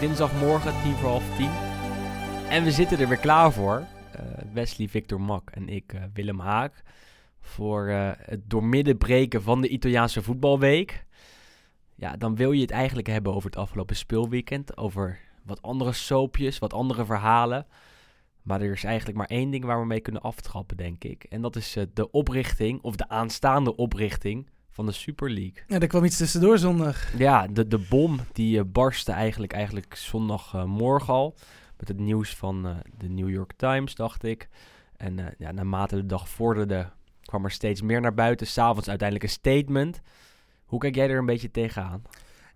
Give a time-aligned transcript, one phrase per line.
[0.00, 1.50] Dinsdagmorgen, tien voor half tien.
[2.48, 3.86] En we zitten er weer klaar voor.
[4.12, 4.22] Eh,
[4.52, 6.82] Wesley, Victor Mak en ik, eh, Willem Haak.
[7.40, 11.04] Voor eh, het doormidden breken van de Italiaanse voetbalweek.
[11.94, 14.76] Ja, dan wil je het eigenlijk hebben over het afgelopen speelweekend.
[14.76, 17.66] Over wat andere soapjes, wat andere verhalen.
[18.42, 21.24] Maar er is eigenlijk maar één ding waar we mee kunnen aftrappen, denk ik.
[21.24, 24.46] En dat is de oprichting, of de aanstaande oprichting
[24.80, 25.62] van de Super League.
[25.66, 27.18] Ja, er kwam iets tussendoor zondag.
[27.18, 31.34] Ja, de, de bom die eh, barstte eigenlijk, eigenlijk zondagmorgen al.
[31.78, 34.48] Met het nieuws van eh, de New York Times, dacht ik.
[34.96, 36.90] En eh, ja, naarmate de dag vorderde,
[37.22, 38.46] kwam er steeds meer naar buiten.
[38.46, 40.00] S'avonds uiteindelijk een statement.
[40.64, 42.02] Hoe kijk jij er een beetje tegenaan?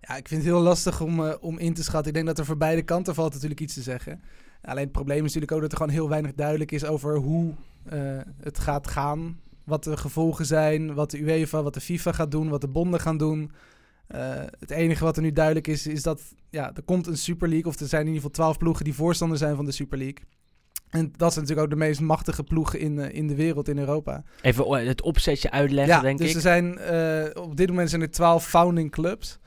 [0.01, 2.07] Ja, ik vind het heel lastig om, eh, om in te schatten.
[2.07, 4.21] Ik denk dat er voor beide kanten valt natuurlijk iets te zeggen.
[4.61, 7.53] Alleen het probleem is natuurlijk ook dat er gewoon heel weinig duidelijk is over hoe
[7.85, 9.39] eh, het gaat gaan.
[9.65, 12.99] Wat de gevolgen zijn, wat de UEFA, wat de FIFA gaat doen, wat de bonden
[12.99, 13.51] gaan doen.
[14.07, 14.19] Eh,
[14.59, 17.71] het enige wat er nu duidelijk is, is dat ja, er komt een Super League.
[17.71, 20.17] Of er zijn in ieder geval twaalf ploegen die voorstander zijn van de Super League.
[20.89, 23.77] En dat zijn natuurlijk ook de meest machtige ploegen in, eh, in de wereld, in
[23.77, 24.23] Europa.
[24.41, 26.35] Even o- het opzetje uitleggen, Ja, denk dus ik.
[26.35, 29.39] er zijn eh, op dit moment zijn er twaalf founding clubs.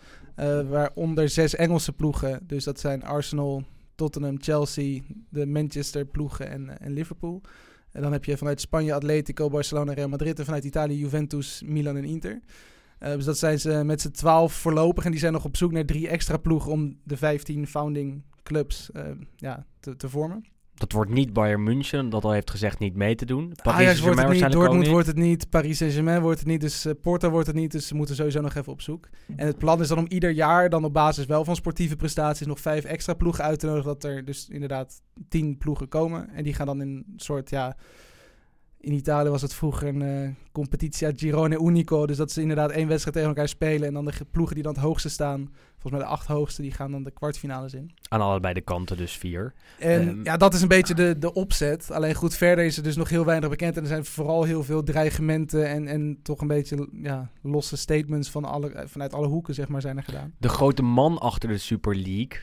[0.69, 2.41] waaronder zes Engelse ploegen.
[2.47, 3.63] Dus dat zijn Arsenal,
[3.95, 7.41] Tottenham, Chelsea, de Manchester ploegen en, en Liverpool.
[7.99, 10.39] En dan heb je vanuit Spanje Atletico, Barcelona, Real Madrid.
[10.39, 12.41] En vanuit Italië Juventus, Milan en Inter.
[12.99, 15.05] Eh, dus dat zijn ze met z'n twaalf voorlopig.
[15.05, 18.91] En die zijn nog op zoek naar drie extra ploegen om de 15 founding clubs
[18.91, 19.05] eh,
[19.37, 20.45] ja, te, te vormen.
[20.79, 23.53] Dat wordt niet Bayern München, dat al heeft gezegd niet mee te doen.
[23.63, 24.91] Paris Ajax wordt het niet, Dortmund niet.
[24.91, 27.73] wordt het niet, Paris Saint-Germain wordt het niet, dus eh, Porto wordt het niet.
[27.73, 29.09] Dus ze moeten sowieso nog even op zoek.
[29.37, 32.47] En het plan is dan om ieder jaar dan op basis wel van sportieve prestaties
[32.47, 33.89] nog vijf extra ploegen uit te nodigen.
[33.89, 36.31] Dat er dus inderdaad tien ploegen komen.
[36.31, 37.77] En die gaan dan in een soort, ja...
[38.81, 42.07] In Italië was het vroeger een eh competitia Girone Unico.
[42.07, 43.89] Dus dat ze inderdaad één wedstrijd tegen elkaar spelen.
[43.89, 46.63] En dan de ge- ploegen die dan het hoogste staan, volgens mij de acht hoogste,
[46.63, 47.91] die gaan dan de kwartfinales in.
[48.09, 49.55] Aan allebei de kanten dus vier.
[49.79, 51.91] En Ehm, ja, dat is een beetje de, de opzet.
[51.91, 53.77] Alleen goed, verder is er dus nog heel weinig bekend.
[53.77, 58.31] En er zijn vooral heel veel dreigementen en, en toch een beetje ja, losse statements
[58.31, 60.35] van alle, eh, vanuit alle hoeken, zeg maar, zijn er gedaan.
[60.39, 62.43] De grote man achter de Super League,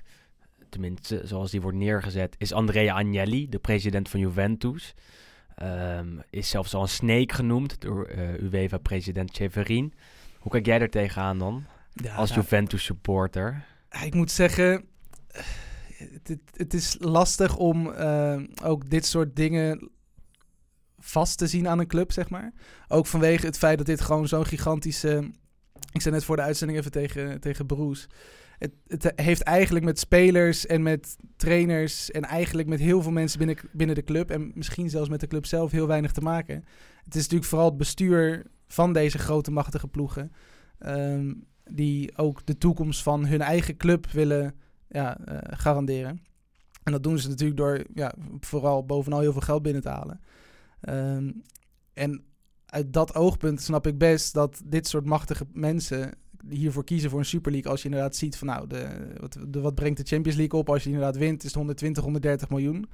[0.69, 4.93] tenminste zoals die wordt neergezet, is Andrea Agnelli, de president van Juventus.
[5.55, 9.93] Ehm, is zelfs al een snake genoemd door eh UEFA-president Cheverin.
[10.39, 13.65] Hoe kijk jij er tegenaan dan, Ja, als nou, Juventus-supporter?
[14.03, 14.85] ik moet zeggen,
[15.97, 19.89] het, het, het is lastig om eh, ook dit soort dingen
[20.99, 22.53] vast te zien aan een club, zeg maar.
[22.87, 25.31] Ook vanwege het feit dat dit gewoon zo'n gigantische...
[25.91, 28.07] Ik zei net voor de uitzending even tegen, tegen Broes.
[28.57, 32.11] Het, het heeft eigenlijk met spelers en met trainers...
[32.11, 34.29] en eigenlijk met heel veel mensen binnen, binnen de club...
[34.29, 36.65] en misschien zelfs met de club zelf heel weinig te maken.
[37.03, 40.31] Het is natuurlijk vooral het bestuur van deze grote machtige ploegen...
[40.79, 41.33] ehm,
[41.63, 44.55] die ook de toekomst van hun eigen club willen
[44.87, 46.21] ja, eh, garanderen.
[46.83, 50.19] En dat doen ze natuurlijk door ja, vooral bovenal heel veel geld binnen te halen.
[50.81, 51.31] Ehm,
[51.93, 52.23] en
[52.65, 56.11] uit dat oogpunt snap ik best dat dit soort machtige mensen
[56.49, 57.71] hiervoor kiezen voor een Super League.
[57.71, 58.87] Als je inderdaad ziet van nou, de,
[59.19, 60.69] wat, de, wat brengt de Champions League op?
[60.69, 62.85] Als je inderdaad wint, is het 120, 130 miljoen.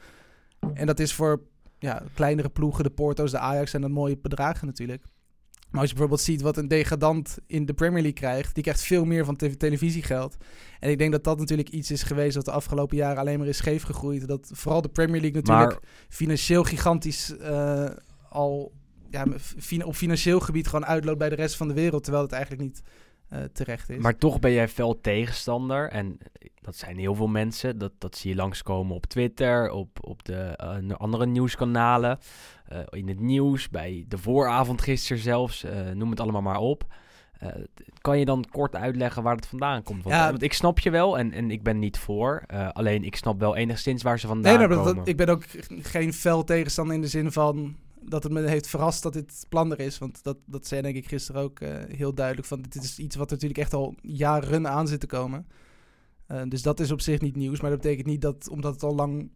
[0.73, 1.41] En dat is voor
[1.79, 5.03] ja, kleinere ploegen, de Porto's, de Ajax, zijn dat mooie bedragen natuurlijk.
[5.71, 8.81] Maar als je bijvoorbeeld ziet wat een degradant in de Premier League krijgt, die krijgt
[8.81, 10.37] veel meer van te- televisiegeld.
[10.79, 13.47] En ik denk dat dat natuurlijk iets is geweest dat de afgelopen jaren alleen maar
[13.47, 14.27] is scheef gegroeid.
[14.27, 17.89] Dat vooral de Premier League natuurlijk Maar financieel gigantisch eh,
[18.29, 18.71] al
[19.09, 19.25] ja,
[19.83, 22.81] op financieel gebied gewoon uitloopt bij de rest van de wereld, terwijl het eigenlijk niet
[23.53, 23.97] terecht is.
[23.97, 25.89] Maar toch ben jij fel tegenstander.
[25.89, 26.17] En
[26.61, 27.77] dat zijn heel veel mensen.
[27.77, 32.19] Dat, dat zie je langskomen op Twitter, op, op de eh, andere nieuwskanalen.
[32.65, 35.63] eh, in het nieuws, bij de vooravond gisteren zelfs.
[35.63, 36.83] eh, noem het allemaal maar op.
[37.31, 37.47] Eh,
[38.01, 40.03] kan je dan kort uitleggen waar het vandaan komt?
[40.03, 40.29] Want, Ja.
[40.29, 42.43] want ik snap je wel en, en ik ben niet voor.
[42.47, 44.95] Eh, alleen ik snap wel enigszins waar ze vandaan nee, maar komen.
[44.95, 45.43] dat, ik ben ook
[45.81, 49.71] geen fel tegenstander in de zin van dat het me heeft verrast dat dit plan
[49.71, 49.97] er is.
[49.97, 52.47] Want dat, dat zei denk ik gisteren ook eh, heel duidelijk.
[52.47, 55.47] Van, dit is iets wat natuurlijk echt al jaren aan zit te komen.
[56.27, 57.61] Eh, dus dat is op zich niet nieuws.
[57.61, 59.29] Maar dat betekent niet dat, omdat het al lang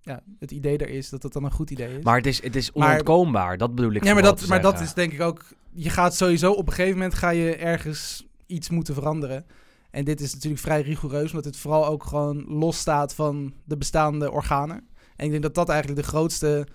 [0.00, 2.04] ja, het idee er is, dat het dan een goed idee is.
[2.04, 4.80] Maar het is, het is Maar- onontkoombaar, dat bedoel ik ja, maar dat, maar dat
[4.80, 5.44] is denk ik ook...
[5.72, 9.46] Je gaat sowieso op een gegeven moment ga je ergens iets moeten veranderen.
[9.90, 13.76] En dit is natuurlijk vrij rigoureus, omdat het vooral ook gewoon los staat van de
[13.76, 14.76] bestaande organen.
[15.16, 16.66] En ik denk dat dat eigenlijk de grootste,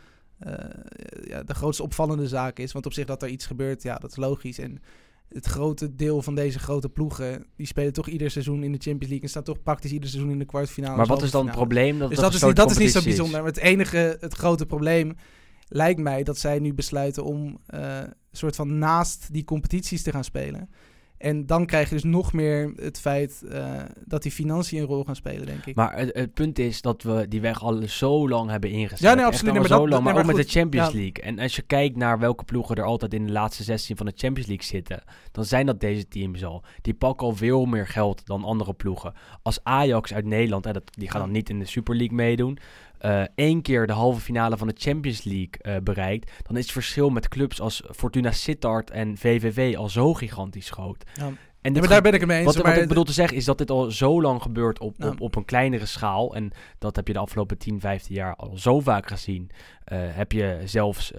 [1.23, 2.71] ja, de grootste opvallende zaak is.
[2.71, 4.59] Want op zich dat er iets gebeurt, ja, dat is logisch.
[4.59, 4.81] En
[5.29, 9.07] het grote deel van deze grote ploegen, die spelen toch ieder seizoen in de Champions
[9.07, 9.21] League.
[9.21, 10.97] En staan toch praktisch ieder seizoen in de kwartfinale.
[10.97, 11.99] Maar wat is dan het probleem?
[11.99, 13.39] Dat Dus het dat is, niet, dat is niet zo bijzonder.
[13.39, 15.15] Maar het enige, het grote probleem
[15.67, 20.11] lijkt mij dat zij nu besluiten om eh, een soort van naast die competities te
[20.11, 20.69] gaan spelen.
[21.21, 23.73] En dan krijg je dus nog meer het feit eh,
[24.05, 25.75] dat die financiën een rol gaan spelen, denk ik.
[25.75, 28.99] Maar het, het punt is dat we die weg al zo lang hebben ingezet.
[28.99, 29.51] Ja, nee, absoluut.
[29.53, 30.93] Nee, maar zo dat- lang, maar ook met de Champions ja.
[30.93, 31.23] League.
[31.23, 34.13] En als je kijkt naar welke ploegen er altijd in de laatste 16 van de
[34.15, 36.63] Champions League zitten, dan zijn dat deze teams al.
[36.81, 39.13] Die pakken al veel meer geld dan andere ploegen.
[39.41, 42.57] Als Ajax uit Nederland, hè, dat, die gaan dan niet in de Super League meedoen,
[43.01, 46.71] eh, één keer de halve finale van de Champions League eh, bereikt, dan is het
[46.71, 51.03] verschil met clubs als Fortuna Sittard en VVV al zo gigantisch groot.
[51.13, 51.31] Ja.
[51.61, 52.45] En Ja, maar daar ben ik het mee eens.
[52.45, 55.03] wat, wat maar ik bedoel te zeggen is dat dit al zo lang gebeurt op,
[55.03, 56.35] op, op een kleinere schaal.
[56.35, 59.49] En dat heb je de afgelopen 10, 15 jaar al zo vaak gezien.
[59.83, 61.11] Eh, heb je zelfs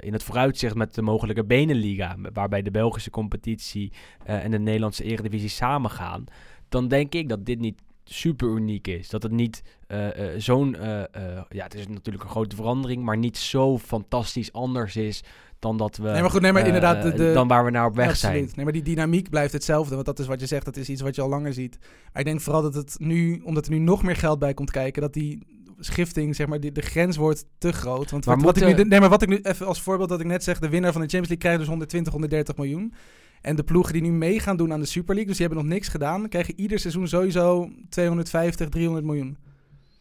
[0.00, 3.92] in het vooruitzicht met de mogelijke Benenliga, waarbij de Belgische competitie
[4.24, 6.24] en de Nederlandse eredivisie samengaan.
[6.68, 7.80] Dan denk ik dat dit niet
[8.12, 9.08] super uniek is.
[9.08, 11.02] Dat het niet eh, eh, zo'n, eh,
[11.48, 15.22] ja het is natuurlijk een grote verandering, maar niet zo fantastisch anders is
[15.58, 17.86] dan dat we, Nee, maar goed, nee, maar inderdaad, de- de- dan waar we naar
[17.86, 18.36] op weg Absoluut.
[18.36, 18.50] zijn.
[18.54, 19.94] Nee, maar die dynamiek blijft hetzelfde.
[19.94, 21.78] Want dat is wat je zegt, dat is iets wat je al langer ziet.
[22.12, 24.70] Maar ik denk vooral dat het nu, omdat er nu nog meer geld bij komt
[24.70, 28.10] kijken, dat die schifting, zeg maar, die, de grens wordt te groot.
[28.10, 30.20] Want Maar wat, wat ik nu, nee, maar wat ik nu even als voorbeeld dat
[30.20, 32.92] ik net zeg, de winnaar van de Champions League krijgt dus 120, 130 miljoen.
[33.40, 35.64] En de ploegen die nu mee gaan doen aan de Super League, dus die hebben
[35.64, 39.38] nog niks gedaan, krijgen ieder seizoen sowieso 250, 300 miljoen.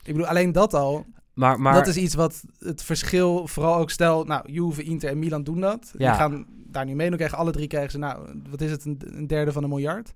[0.03, 3.89] Ik bedoel, alleen dat al, Maar, maar dat is iets wat het verschil, vooral ook
[3.89, 5.93] stel, nou, Juve, Inter en Milan doen dat.
[5.97, 6.11] Ja.
[6.11, 8.85] Die gaan daar nu mee, dan krijgen alle drie krijgen ze, nou, wat is het,
[8.85, 10.13] een, een derde van een miljard.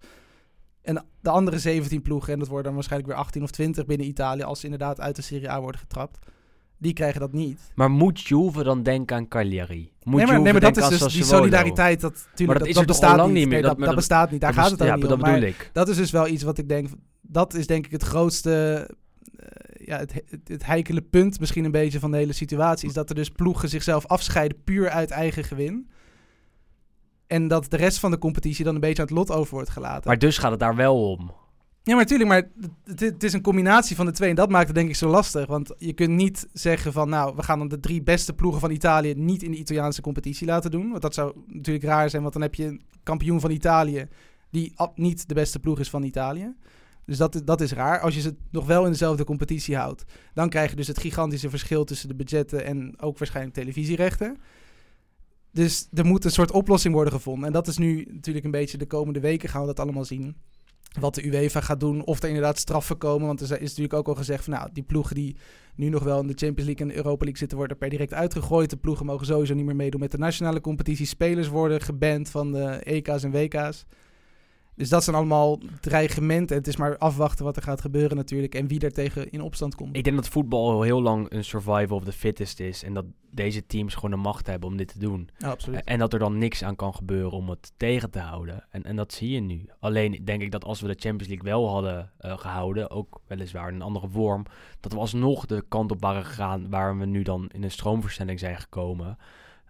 [0.81, 4.07] En de andere 17 ploegen, en dat worden dan waarschijnlijk weer 18 of 20 binnen
[4.07, 6.17] Italië, als ze inderdaad uit de Serie A worden getrapt,
[6.83, 7.59] die krijgen dat niet.
[7.75, 9.91] Maar moet Juve dan denken aan Cagliari?
[10.03, 13.27] Moet nee, maar, nee, maar dat is dus die solidariteit, dat, Maar tuurlijk, dat bestaat
[13.27, 13.62] niet meer?
[13.62, 15.19] Nee, Dat- bestaat niet, daar Dat gaat het ook ja, niet dat om.
[15.19, 15.69] bedoel Maar ik.
[15.74, 16.89] dat is dus wel iets wat ik denk,
[17.21, 18.88] dat is denk ik het grootste,
[19.35, 22.94] eh, ja, het, het, het heikele punt misschien een beetje van de hele situatie, is
[22.94, 25.89] dat er dus ploegen zichzelf afscheiden puur uit eigen gewin.
[27.27, 29.69] En dat de rest van de competitie dan een beetje aan het lot over wordt
[29.69, 30.07] gelaten.
[30.07, 31.31] Maar dus gaat het daar wel om.
[31.85, 32.50] Ja, maar natuurlijk, maar
[32.97, 34.30] het, is een combinatie van de twee.
[34.30, 35.47] En dat maakt het denk ik zo lastig.
[35.47, 38.71] Want je kunt niet zeggen van, nou, we gaan dan de drie beste ploegen van
[38.71, 40.89] Italië niet in de Italiaanse competitie laten doen.
[40.89, 44.07] Want dat zou natuurlijk raar zijn, want dan heb je een kampioen van Italië
[44.50, 46.56] die niet de beste ploeg is van Italië.
[47.06, 48.00] Dus dat, dat is raar.
[48.00, 50.03] Als je ze nog wel in dezelfde competitie houdt,
[50.33, 54.38] dan krijg je dus het gigantische verschil tussen de budgetten en ook waarschijnlijk televisierechten.
[55.51, 57.47] Dus er moet een soort oplossing worden gevonden.
[57.47, 60.36] En dat is nu natuurlijk een beetje de komende weken gaan we dat allemaal zien
[60.99, 62.03] wat de UEFA gaat doen.
[62.03, 63.27] Of er inderdaad straffen komen.
[63.27, 65.35] Want er is natuurlijk ook al gezegd van nou, die ploegen die
[65.75, 68.13] nu nog wel in de Champions League en de Europa League zitten, worden per direct
[68.13, 68.69] uitgegooid.
[68.69, 71.05] De ploegen mogen sowieso niet meer meedoen met de nationale competitie.
[71.05, 73.85] Spelers worden geband van de EK's en WK's.
[74.75, 76.57] Dus dat zijn allemaal dreigementen.
[76.57, 78.55] Het is maar afwachten wat er gaat gebeuren natuurlijk.
[78.55, 79.95] En wie er tegen in opstand komt.
[79.98, 82.83] Ik denk dat voetbal al heel lang een survival of the fittest is.
[82.83, 85.29] En dat deze teams gewoon de macht hebben om dit te doen.
[85.38, 85.83] Ja, absoluut.
[85.83, 88.65] En dat er dan niks aan kan gebeuren om het tegen te houden.
[88.69, 89.65] En, en dat zie je nu.
[89.79, 93.67] Alleen denk ik dat als we de Champions League wel hadden eh, gehouden, ook weliswaar
[93.69, 94.45] in een andere vorm,
[94.79, 98.39] dat we alsnog de kant op waren gegaan waar we nu dan in een stroomversnelling
[98.39, 99.17] zijn gekomen.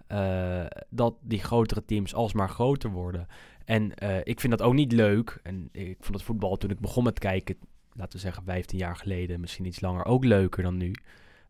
[0.08, 3.28] eh, dat die grotere teams alsmaar groter worden.
[3.66, 5.40] En eh, ik vind dat ook niet leuk.
[5.44, 7.56] En ik vond het voetbal toen ik begon met kijken,
[7.94, 10.94] laten we zeggen 15 jaar geleden, misschien iets langer, ook leuker dan nu.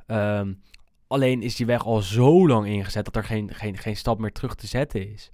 [0.08, 0.54] Ehm,
[1.08, 4.32] alleen is die weg al zo lang ingezet dat er geen, geen, geen stap meer
[4.32, 5.32] terug te zetten is.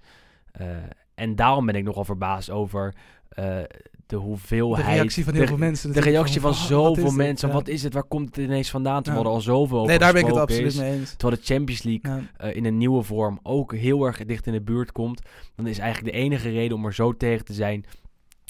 [0.52, 0.68] Eh,
[1.16, 2.96] en daarom ben ik nogal verbaasd over
[3.30, 3.64] eh,
[4.10, 4.86] de hoeveelheid...
[4.86, 5.92] de reactie van heel de- veel mensen.
[5.94, 7.48] De reactie van "Wat- wat is zoveel dit?" mensen.
[7.48, 7.54] Ja.
[7.54, 7.94] Wat is het?
[7.94, 9.04] Waar komt het ineens vandaan?
[9.04, 9.30] Terwijl Ja.
[9.30, 11.14] er al zoveel over Nee, daar ben ik het absoluut mee eens.
[11.16, 12.22] Terwijl de Champions League Ja.
[12.38, 15.22] eh, in een nieuwe vorm ook heel erg dicht in de buurt komt.
[15.56, 17.86] Dan is eigenlijk de enige reden om er zo tegen te zijn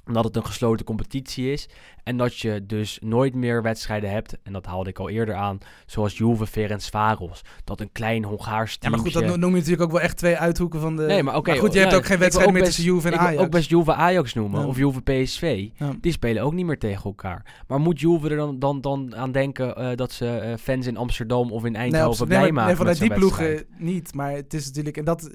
[0.10, 1.70] omdat het een gesloten competitie is.
[2.04, 4.38] En dat je dus nooit meer wedstrijden hebt.
[4.44, 5.58] En dat haalde ik al eerder aan.
[5.86, 7.42] Zoals Juve Ferencvaros.
[7.64, 8.92] Dat een klein Hongaars Ja, team.
[8.92, 11.04] maar goed, dat no- noem je natuurlijk ook wel echt twee uithoeken van de...
[11.06, 11.58] Nee, maar oké.
[11.58, 13.28] goed, je hebt ook geen ik wedstrijd ook meer best- tussen Juve en ik wil
[13.28, 13.44] Ajax.
[13.44, 14.62] ook best Juve Ajax noemen.
[14.62, 14.68] Ja.
[14.68, 15.68] Of Juve PSV.
[15.74, 15.92] Ja.
[16.02, 17.64] Die spelen ook niet meer tegen elkaar.
[17.68, 20.98] Maar moet Juve er dan, dan, dan aan denken eh, dat ze eh, fans in
[20.98, 24.14] Amsterdam of in Eindhoven blij nee, maar- maken nee, vanuit die ploegen niet.
[24.14, 24.98] Maar het is natuurlijk...
[24.98, 25.30] En dat...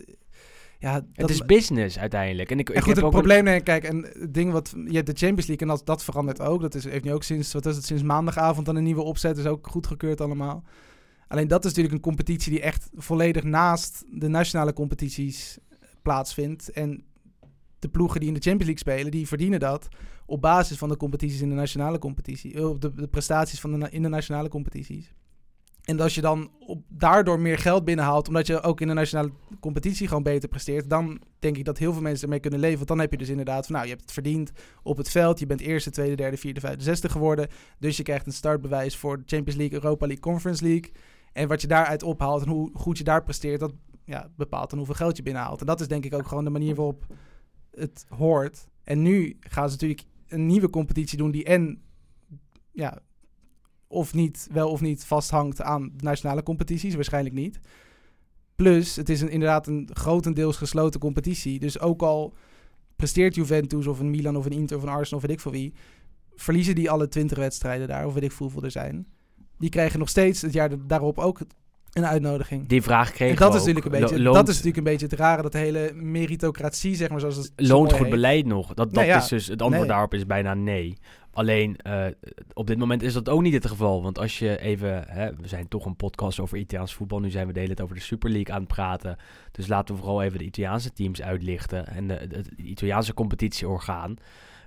[0.84, 2.50] Ja, Het dat is business uiteindelijk.
[2.50, 4.74] En ik, En ik goed, heb het ook probleem, nee, kijk, en het ding wat,
[4.88, 6.60] je de Champions League en dat, dat verandert ook.
[6.60, 9.38] Dat is, heeft nu ook sinds, wat is het, sinds maandagavond dan een nieuwe opzet,
[9.38, 10.64] is ook goedgekeurd allemaal.
[11.28, 15.58] Alleen dat is natuurlijk een competitie die echt volledig naast de nationale competities
[16.02, 16.70] plaatsvindt.
[16.70, 17.04] En
[17.78, 19.88] de ploegen die in de Champions League spelen, die verdienen dat
[20.26, 22.54] op basis van de competities in de nationale competitie.
[22.54, 25.14] eh, Op de, de prestaties van de, in de nationale competities.
[25.84, 29.30] En als je dan op, daardoor meer geld binnenhaalt, omdat je ook in de nationale
[29.60, 32.76] competitie gewoon beter presteert, dan denk ik dat heel veel mensen ermee kunnen leven.
[32.76, 35.38] Want dan heb je dus inderdaad van, nou, je hebt het verdiend op het veld.
[35.38, 37.48] Je bent eerste, tweede, derde, vierde, vijfde, zesde geworden.
[37.78, 40.92] Dus je krijgt een startbewijs voor de Champions League, Europa League, Conference League.
[41.32, 43.72] En wat je daaruit ophaalt en hoe goed je daar presteert, dat
[44.04, 45.60] ja, bepaalt dan hoeveel geld je binnenhaalt.
[45.60, 47.06] En dat is denk ik ook gewoon de manier waarop
[47.70, 48.68] het hoort.
[48.84, 51.82] En nu gaan ze natuurlijk een nieuwe competitie doen die en
[52.72, 52.98] ja,
[53.86, 56.94] of niet, wel of niet vasthangt aan de nationale competities.
[56.94, 57.60] Waarschijnlijk niet.
[58.56, 61.58] Plus, het is een, inderdaad een grotendeels gesloten competitie.
[61.58, 62.34] Dus ook al
[62.96, 65.52] presteert Juventus of een Milan of een Inter of een Arsenal of weet ik veel
[65.52, 65.72] wie...
[66.36, 69.06] verliezen die alle 20 wedstrijden daar, of weet ik veel hoeveel er zijn...
[69.58, 71.40] die krijgen nog steeds het jaar da- daarop ook
[71.92, 72.68] een uitnodiging.
[72.68, 74.92] die vraag kregen En dat we is, natuurlijk een beetje, loont- dat is natuurlijk een
[74.92, 78.10] beetje het rare, dat hele meritocratie, zeg maar, zoals het loont goed heet.
[78.10, 78.66] beleid nog?
[78.66, 79.16] Dat, dat Nee, ja.
[79.16, 79.90] is dus, het antwoord Nee.
[79.90, 80.96] daarop is bijna nee.
[81.34, 82.06] Alleen, eh,
[82.52, 84.02] op dit moment is dat ook niet het geval.
[84.02, 85.04] Want als je even...
[85.08, 87.20] Hè, we zijn toch een podcast over Italiaans voetbal.
[87.20, 89.16] Nu zijn we de hele tijd over de Super League aan het praten.
[89.52, 91.86] Dus laten we vooral even de Italiaanse teams uitlichten.
[91.86, 94.16] En de, het Italiaanse competitieorgaan.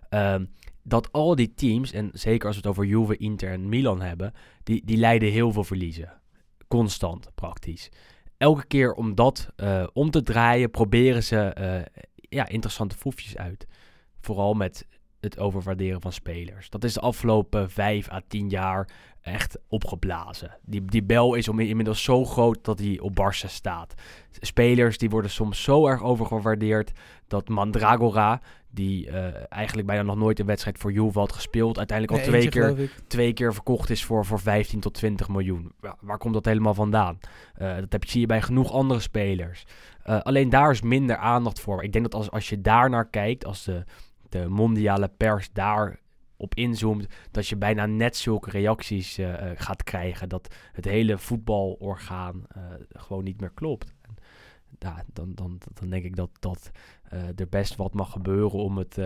[0.10, 0.46] Ehm,
[0.84, 4.34] dat al die teams, en zeker als we het over Juve, Inter en Milan hebben...
[4.64, 6.14] Die, die leiden heel veel verliezen.
[6.68, 7.90] Constant, praktisch.
[8.38, 13.68] Elke keer om dat eh, om te draaien, proberen ze eh, ja, interessante foefjes uit.
[14.22, 14.88] Vooral met
[15.20, 16.70] het overwaarderen van spelers.
[16.70, 18.90] Dat is de afgelopen vijf à tien jaar
[19.22, 20.58] echt opgeblazen.
[20.62, 23.94] Die, die bel is om, inmiddels zo groot dat hij op Barça staat.
[24.32, 26.92] Spelers die worden soms zo erg overgewaardeerd
[27.28, 32.18] dat Mandragora, die eh, eigenlijk bijna nog nooit een wedstrijd voor Juve had gespeeld, uiteindelijk
[32.20, 35.72] al Nee, twee keer twee keer verkocht is voor, voor 15 tot 20 miljoen.
[35.82, 37.18] Ja, waar komt dat helemaal vandaan?
[37.54, 39.64] Eh, dat heb, zie je bij genoeg andere spelers.
[40.04, 41.84] Eh, alleen daar is minder aandacht voor.
[41.84, 43.84] Ik denk dat als, als je daar naar kijkt, als de,
[44.30, 46.00] de mondiale pers daar
[46.38, 50.30] op inzoomt, dat je bijna net zulke reacties eh, eh, gaat krijgen.
[50.30, 53.94] Dat het hele voetbalorgaan eh, gewoon niet meer klopt.
[54.02, 54.16] En,
[54.80, 56.72] ja, dan, dan, dan denk ik dat, dat
[57.36, 58.98] er best wat mag gebeuren om het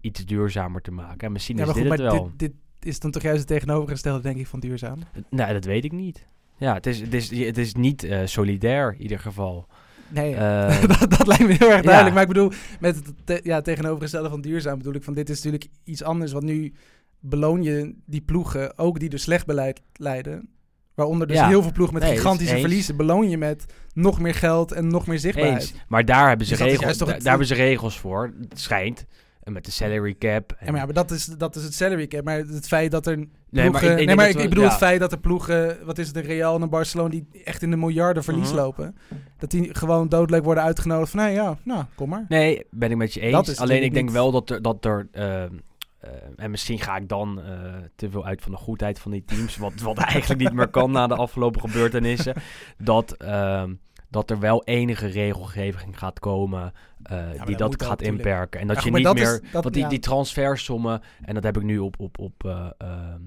[0.00, 1.26] iets duurzamer te maken.
[1.26, 2.24] En misschien Ja, is goed, dit het wel.
[2.24, 4.98] dit, dit is dan toch juist het tegenovergestelde, denk ik, van duurzaam.
[5.28, 6.28] Nee, dat weet ik niet.
[6.56, 9.66] Ja, het is, het is, het is niet solidair in ieder geval.
[10.10, 12.06] Nee, Eh, dat, dat lijkt me heel erg duidelijk.
[12.06, 12.12] ja.
[12.12, 12.50] Maar ik bedoel,
[12.80, 16.32] met het te- ja, tegenovergestelde van duurzaam bedoel ik van dit is natuurlijk iets anders.
[16.32, 16.72] Want nu
[17.20, 20.48] beloon je die ploegen, ook die dus slecht beleid leiden.
[20.94, 21.48] Waaronder dus Ja.
[21.48, 22.60] heel veel ploegen met Nee, gigantische eens.
[22.62, 22.96] verliezen.
[22.96, 25.60] Beloon je met nog meer geld en nog meer zichtbaarheid.
[25.60, 25.74] eens.
[25.88, 28.34] Maar daar hebben ze, Dus regels, daar, daar hebben ze regels voor.
[28.48, 29.06] Het schijnt.
[29.42, 30.52] En met de salary cap.
[30.52, 32.24] En, Ja, maar, ja, maar dat is, dat is het salary cap.
[32.24, 33.30] Maar het feit dat er ploegen...
[33.50, 34.70] nee, maar ik, nee, denk maar dat ik, we- ik bedoel ja.
[34.70, 35.78] het feit dat er ploegen...
[35.84, 37.08] Wat is het, de Real en Barcelona...
[37.08, 38.56] die echt in de miljarden verlies Mhm.
[38.56, 38.96] lopen.
[39.38, 41.20] Dat die gewoon doodleuk worden uitgenodigd van...
[41.20, 42.24] Nee, ja, nou, kom maar.
[42.28, 43.58] Nee, ben ik met je eens.
[43.58, 44.62] Alleen ik denk niet- wel dat er...
[44.62, 45.54] Dat er ehm,
[45.98, 47.52] eh, en misschien ga ik dan eh,
[47.96, 49.56] te veel uit van de goedheid van die teams.
[49.56, 52.34] Wat, wat eigenlijk niet meer kan na de afgelopen gebeurtenissen.
[52.78, 53.74] Dat, ehm,
[54.10, 58.60] dat er wel enige regelgeving gaat komen eh, die dat gaat inperken.
[58.60, 59.40] En dat Ja, je niet is- meer...
[59.52, 61.02] dat- want die, die transfersommen...
[61.22, 63.20] En dat heb ik nu op, op, op eh, ehm,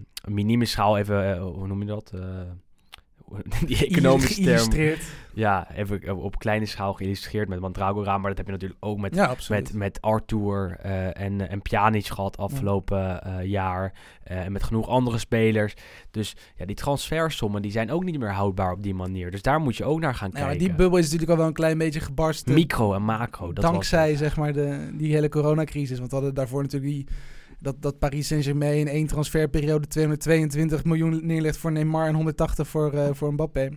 [0.66, 1.34] schaal even...
[1.36, 2.14] eh, hoe noem je dat?
[3.34, 4.98] Eh, die economische term.
[5.34, 8.18] Ja, even op kleine schaal geïllustreerd met Mandragora.
[8.18, 12.06] Maar dat heb je natuurlijk ook met Ja, met, met Arthur eh, en, en Pjanic
[12.06, 13.94] gehad afgelopen eh, jaar.
[14.24, 15.74] eh, en met genoeg andere spelers.
[16.12, 19.32] Dus ja, die transfersommen die zijn ook niet meer houdbaar op die manier.
[19.32, 20.66] Dus daar moet je ook naar gaan Ja, maar kijken.
[20.68, 22.54] die bubbel is natuurlijk al wel een klein beetje gebarsten.
[22.54, 23.54] Micro en macro.
[23.54, 25.98] Dat dankzij was zeg maar de, die hele coronacrisis.
[25.98, 27.08] Want we hadden daarvoor natuurlijk die,
[27.64, 32.94] dat, dat Paris Saint-Germain in één transferperiode 222 miljoen neerlegt voor Neymar en 180 voor,
[32.94, 33.70] eh voor Mbappé.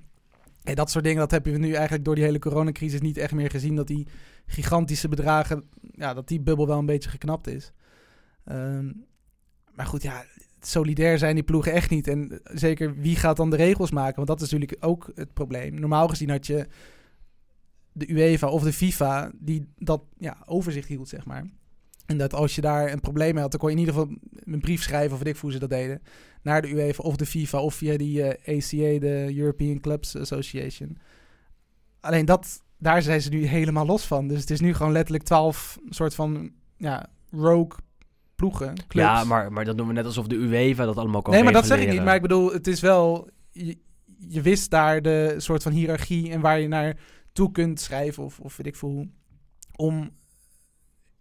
[0.62, 3.33] En dat soort dingen, dat hebben we nu eigenlijk door die hele coronacrisis niet echt
[3.33, 3.75] meer gezien.
[3.76, 4.07] Dat die
[4.47, 7.73] gigantische bedragen, ja, dat die bubbel wel een beetje geknapt is.
[8.45, 8.93] Ehm,
[9.75, 10.25] maar goed, ja,
[10.61, 12.09] solidair zijn die ploegen echt niet.
[12.09, 14.16] En zeker, wie gaat dan de regels maken?
[14.16, 15.81] Want dat is natuurlijk ook het probleem.
[15.81, 16.66] Normaal gezien had je
[17.93, 21.47] de UEFA of de FIFA die dat ja, overzicht hield, zeg maar.
[22.06, 24.16] En dat als je daar een probleem mee had, dan kon je in ieder geval
[24.44, 26.02] een brief schrijven, of weet ik hoe ze dat deden,
[26.42, 30.98] naar de UEFA of de FIFA of via die eh, ACA, de European Clubs Association.
[32.00, 34.28] Alleen dat, daar zijn ze nu helemaal los van.
[34.28, 37.78] Dus het is nu gewoon letterlijk twaalf soort van ja, rogue
[38.34, 39.08] ploegen, clubs.
[39.08, 41.52] Ja, maar, maar dat doen we net alsof de UEFA dat allemaal kan Nee, maar
[41.52, 42.04] dat zeg ik niet.
[42.04, 43.28] Maar ik bedoel, het is wel...
[43.50, 43.78] Je,
[44.28, 46.96] je wist daar de soort van hiërarchie en waar je naar
[47.32, 49.08] toe kunt schrijven of, of weet ik veel hoe.
[49.76, 50.10] om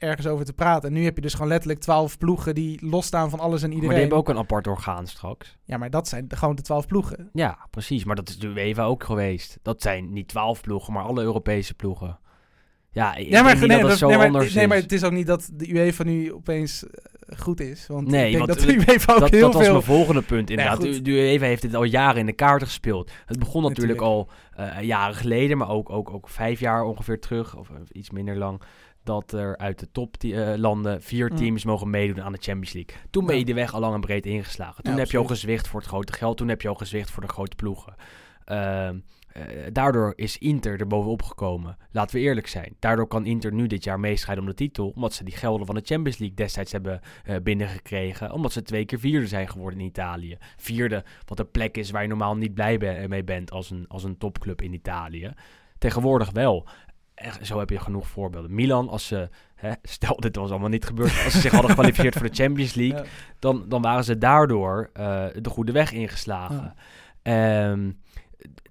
[0.05, 0.89] ergens over te praten.
[0.89, 3.85] En nu heb je dus gewoon letterlijk twaalf ploegen die losstaan van alles en iedereen.
[3.85, 5.57] Maar die hebben ook een apart orgaan straks.
[5.63, 7.29] Ja, maar dat zijn gewoon de twaalf ploegen.
[7.33, 8.03] Ja, precies.
[8.03, 9.59] Maar dat is de UEFA ook geweest.
[9.61, 12.19] Dat zijn niet twaalf ploegen, maar alle Europese ploegen.
[12.95, 14.69] Ja, ik ja, maar, nee, dat het zo nee, maar, anders nee, is.
[14.69, 17.87] maar het is ook niet dat de UEFA nu opeens eh, goed is.
[17.87, 20.21] Want Nee, ik denk want dat de UEFA ook dat, heel dat was mijn volgende
[20.21, 20.81] punt inderdaad.
[20.81, 23.11] de, UEFA heeft dit al jaren in de kaarten gespeeld.
[23.25, 24.29] Het begon natuurlijk, Natuurlijk.
[24.55, 28.09] al eh, jaren geleden, maar ook, ook, ook vijf jaar ongeveer terug, of eh, iets
[28.09, 28.61] minder lang,
[29.05, 31.37] dat er uit de toplanden vier Mm.
[31.37, 32.95] teams mogen meedoen aan de Champions League.
[33.09, 34.83] Toen ben je de weg al lang en breed ingeslagen.
[34.83, 37.11] Toen Ja, heb je al gezwicht voor het grote geld, toen heb je al gezwicht
[37.11, 37.95] voor de grote ploegen.
[38.45, 41.77] Ehm, eh, daardoor is Inter er bovenop gekomen.
[41.91, 42.75] Laten we eerlijk zijn.
[42.79, 44.89] Daardoor kan Inter nu dit jaar meestrijden om de titel.
[44.95, 48.31] Omdat ze die gelden van de Champions League destijds hebben eh, binnengekregen.
[48.31, 50.37] Omdat ze twee keer vierde zijn geworden in Italië.
[50.57, 54.03] Vierde, wat een plek is waar je normaal niet blij mee bent als een, als
[54.03, 55.33] een topclub in Italië.
[55.77, 56.67] Tegenwoordig wel.
[57.41, 58.53] Zo heb je genoeg voorbeelden.
[58.55, 62.15] Milan, als ze, hè, stel dit was allemaal niet gebeurd, als ze zich hadden gekwalificeerd
[62.17, 63.05] voor de Champions League, Ja.
[63.39, 66.73] dan, dan waren ze daardoor eh, de goede weg ingeslagen.
[67.21, 67.91] Ehm,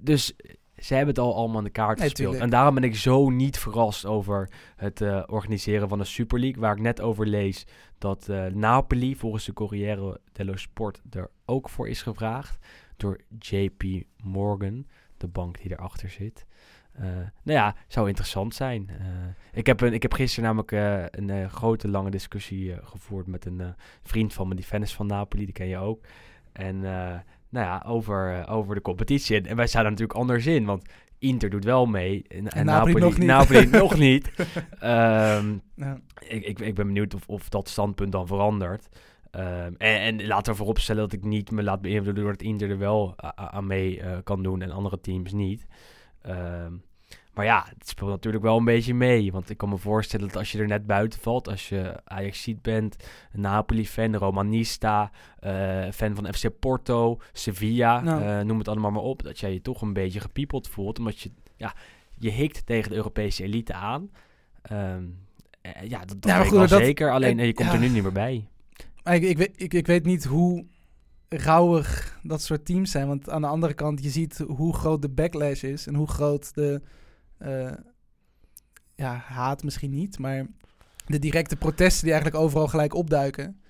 [0.00, 0.36] dus
[0.76, 2.30] ze hebben het al allemaal in de kaart Nee, gespeeld.
[2.30, 2.44] tuurlijk.
[2.44, 6.60] En daarom ben ik zo niet verrast over het eh, organiseren van de Super League.
[6.60, 7.66] Waar ik net over lees
[7.98, 12.58] dat eh, Napoli volgens de Corriere dello Sport er ook voor is gevraagd.
[12.96, 13.82] Door JP
[14.22, 14.86] Morgan,
[15.16, 16.46] de bank die erachter zit.
[16.94, 17.06] Eh,
[17.42, 18.90] nou ja, zou interessant zijn.
[18.98, 19.06] Eh,
[19.52, 23.74] ik, heb een, ik heb gisteren namelijk eh, een grote lange discussie gevoerd met een
[24.02, 26.04] vriend van me, die fan is van Napoli, die ken je ook.
[26.52, 26.80] En
[27.48, 29.40] nou ja, over, over de competitie.
[29.40, 30.82] En, wij staan er natuurlijk anders in, want
[31.18, 32.24] Inter doet wel mee.
[32.28, 33.26] En, en Napoli nog niet.
[33.26, 34.32] Napoli nog niet.
[34.78, 35.98] Ehm, Ja.
[36.18, 38.88] ik, ik, ik ben benieuwd of, of dat standpunt dan verandert.
[39.30, 42.70] Ehm, en, en laten we vooropstellen dat ik niet me laat beïnvloeden door het Inter
[42.70, 45.66] er wel aan mee kan doen en andere teams niet.
[46.24, 46.72] Ehm,
[47.34, 49.32] maar ja, het speelt natuurlijk wel een beetje mee.
[49.32, 52.62] Want ik kan me voorstellen dat als je er net buiten valt, als je Ajaxiet
[52.62, 52.96] bent,
[53.32, 58.22] Napoli-fan, Romanista, eh, fan van FC Porto, Sevilla, Nou.
[58.22, 60.98] eh, noem het allemaal maar op, dat jij je toch een beetje gepiepeld voelt.
[60.98, 61.74] Omdat je, ja,
[62.18, 64.10] je hikt tegen de Europese elite aan.
[64.62, 65.04] Ehm,
[65.60, 67.12] eh, ja, dat, dat goed, zeker.
[67.12, 67.74] Alleen je komt ja.
[67.74, 68.48] er nu niet meer bij.
[69.04, 70.64] Ik, ik, weet, ik, ik weet niet hoe
[71.36, 73.06] rauwig dat soort teams zijn.
[73.06, 75.86] Want aan de andere kant, je ziet hoe groot de backlash is.
[75.86, 76.80] En hoe groot de...
[77.38, 77.72] eh,
[78.94, 80.46] ja, haat misschien niet, maar
[81.06, 83.60] de directe protesten die eigenlijk overal gelijk opduiken.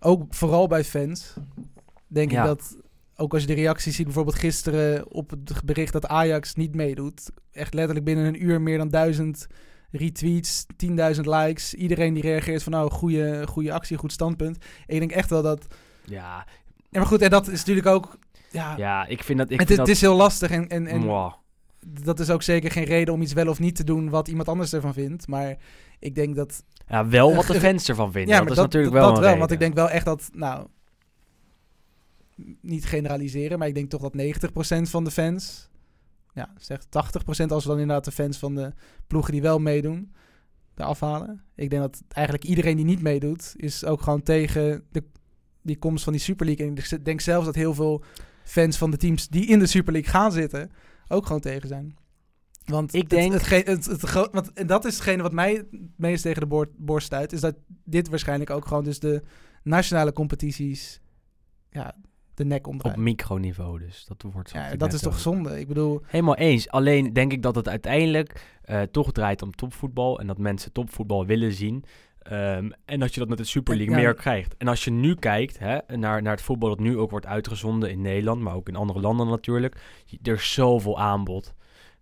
[0.00, 1.34] Ook vooral bij fans.
[2.06, 2.40] Denk Ja.
[2.40, 2.76] ik dat,
[3.16, 7.30] ook als je de reacties ziet, bijvoorbeeld gisteren op het bericht dat Ajax niet meedoet.
[7.52, 9.46] Echt letterlijk binnen een uur meer dan duizend
[9.90, 10.66] retweets,
[11.14, 11.74] 10.000 likes.
[11.74, 14.56] Iedereen die reageert van nou, goede, goede actie, goed standpunt.
[14.86, 15.66] En ik denk echt wel dat...
[16.04, 16.46] Ja,
[16.90, 18.18] maar goed, en dat is natuurlijk ook...
[18.50, 19.50] Ja, ja ik vind dat...
[19.50, 21.32] Ik het, vind het dat, is heel lastig en, en, en
[21.80, 24.48] dat is ook zeker geen reden om iets wel of niet te doen wat iemand
[24.48, 25.26] anders ervan vindt.
[25.26, 25.56] Maar
[25.98, 26.64] ik denk dat...
[26.86, 28.34] Ja, wel wat de fans ervan vinden.
[28.34, 29.24] ja, dat is natuurlijk wel dat een wel.
[29.24, 29.38] reden.
[29.38, 30.66] Want ik denk wel echt dat, nou...
[32.60, 34.14] Niet generaliseren, maar ik denk toch dat
[34.86, 35.68] 90% van de fans...
[36.34, 36.86] Ja, zeg 80%
[37.48, 38.72] als we dan inderdaad de fans van de
[39.06, 40.12] ploegen die wel meedoen...
[40.76, 41.42] eraf halen.
[41.54, 43.54] Ik denk dat eigenlijk iedereen die niet meedoet...
[43.56, 45.04] is ook gewoon tegen de,
[45.62, 46.66] die komst van die Super League.
[46.66, 48.02] En ik denk zelfs dat heel veel
[48.44, 50.70] fans van de teams die in de Super League gaan zitten...
[51.08, 51.96] ook gewoon tegen zijn.
[52.64, 54.00] Want Ik het- denk- het, het,
[54.32, 55.66] want, en dat is hetgene wat mij het
[55.96, 57.32] meest tegen de boor- borst stuit...
[57.32, 59.22] is dat dit waarschijnlijk ook gewoon dus de
[59.62, 61.00] nationale competities...
[61.70, 61.94] ja,
[62.34, 62.96] de nek Op omdraait.
[62.96, 64.04] microniveau dus.
[64.08, 65.60] Dat wordt Ja, dat is toch zonde?
[65.60, 66.00] Ik bedoel...
[66.06, 66.68] Helemaal eens.
[66.68, 70.20] Alleen denk ik dat het uiteindelijk eh, toch draait om topvoetbal.
[70.20, 71.84] En dat mensen topvoetbal willen zien.
[72.28, 74.00] Ehm, en dat je dat met de Super League Ja.
[74.00, 74.56] meer krijgt.
[74.56, 77.90] En als je nu kijkt hè, naar, naar het voetbal dat nu ook wordt uitgezonden
[77.90, 78.40] in Nederland.
[78.40, 79.76] Maar ook in andere landen natuurlijk.
[80.22, 81.54] Er is zoveel aanbod.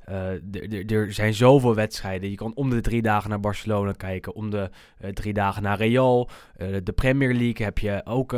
[0.04, 2.30] Eh, er- zijn zoveel wedstrijden.
[2.30, 4.34] Je kan om de drie dagen naar Barcelona kijken.
[4.34, 6.28] Om de eh, drie dagen naar Real.
[6.56, 8.34] Eh, de Premier League heb je ook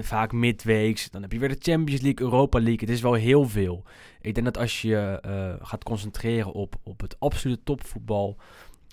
[0.00, 1.10] vaak midweeks.
[1.10, 2.80] Dan heb je weer de Champions League, Europa League.
[2.80, 3.84] Het is wel heel veel.
[4.20, 5.18] Ik denk dat als je
[5.62, 8.36] gaat concentreren op, op het absolute topvoetbal.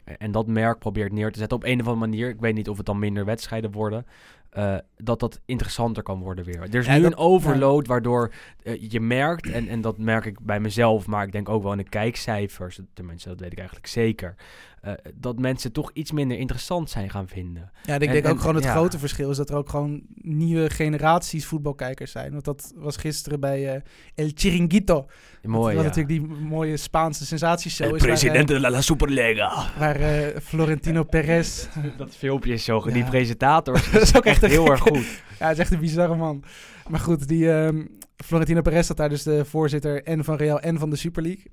[0.03, 2.29] En dat merk probeert neer te zetten op een of andere manier.
[2.29, 4.05] Ik weet niet of het dan minder wedstrijden worden.
[4.49, 6.61] Eh, dat dat interessanter kan worden weer.
[6.61, 8.31] Er is Ja, nu dat- een overload waardoor
[8.63, 11.71] eh, je merkt, en, en dat merk ik bij mezelf, maar ik denk ook wel
[11.71, 14.35] in de kijkcijfers, tenminste dat weet ik eigenlijk zeker,
[14.81, 17.71] eh, dat mensen toch iets minder interessant zijn gaan vinden.
[17.83, 18.71] Ja, ik En- denk en- ook gewoon het ja.
[18.71, 22.31] grote verschil is dat er ook gewoon nieuwe generaties voetbalkijkers zijn.
[22.31, 23.81] Want dat was gisteren bij eh,
[24.15, 25.05] El Chiringuito.
[25.43, 25.81] Mooi, ja.
[25.81, 28.23] natuurlijk die mooie Spaanse sensatieshow El is.
[28.23, 29.69] eh, de la Superliga.
[29.77, 31.67] Waar, eh, Florentino Perez...
[31.97, 32.93] Dat filmpje is zo, Ja.
[32.93, 35.21] die presentator Dat is ook echt een heel erg goed.
[35.39, 36.43] ja, hij is echt een bizarre man.
[36.89, 40.79] Maar goed, die ehm, Florentino Perez dat daar dus de voorzitter en van Real en
[40.79, 41.45] van de Super League.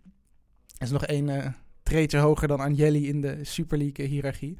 [0.78, 1.46] Er is nog één, eh,
[1.86, 4.56] treedje hoger dan Agnelli in de Super League hiërarchie.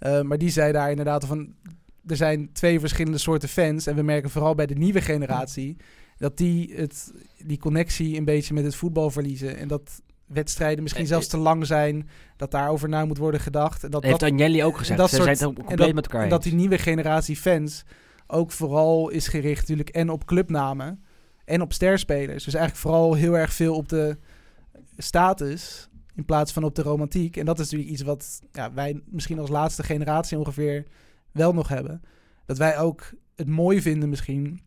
[0.00, 1.54] Uh, maar die zei daar inderdaad van...
[2.06, 3.86] Er zijn twee verschillende soorten fans.
[3.86, 5.76] En we merken vooral bij de nieuwe generatie...
[6.16, 7.12] dat die het,
[7.44, 9.56] die connectie een beetje met het voetbal verliezen.
[9.56, 12.08] En dat wedstrijden misschien Eh, zelfs eh, te lang zijn.
[12.36, 13.90] Dat daarover na moet worden gedacht.
[13.90, 14.98] Dat, heeft dat, Agnelli ook gezegd.
[14.98, 17.82] dat Ze soort- zijn het compleet dat- met elkaar en dat die nieuwe generatie fans
[18.26, 21.02] ook vooral is gericht natuurlijk en op clubnamen
[21.44, 22.44] en op sterspelers.
[22.44, 24.18] Dus eigenlijk vooral heel erg veel op de
[24.96, 27.36] status in plaats van op de romantiek.
[27.36, 30.84] En dat is natuurlijk iets wat ja, wij misschien als laatste generatie ongeveer
[31.32, 32.00] wel nog hebben.
[32.46, 34.60] Dat wij ook het mooi vinden misschien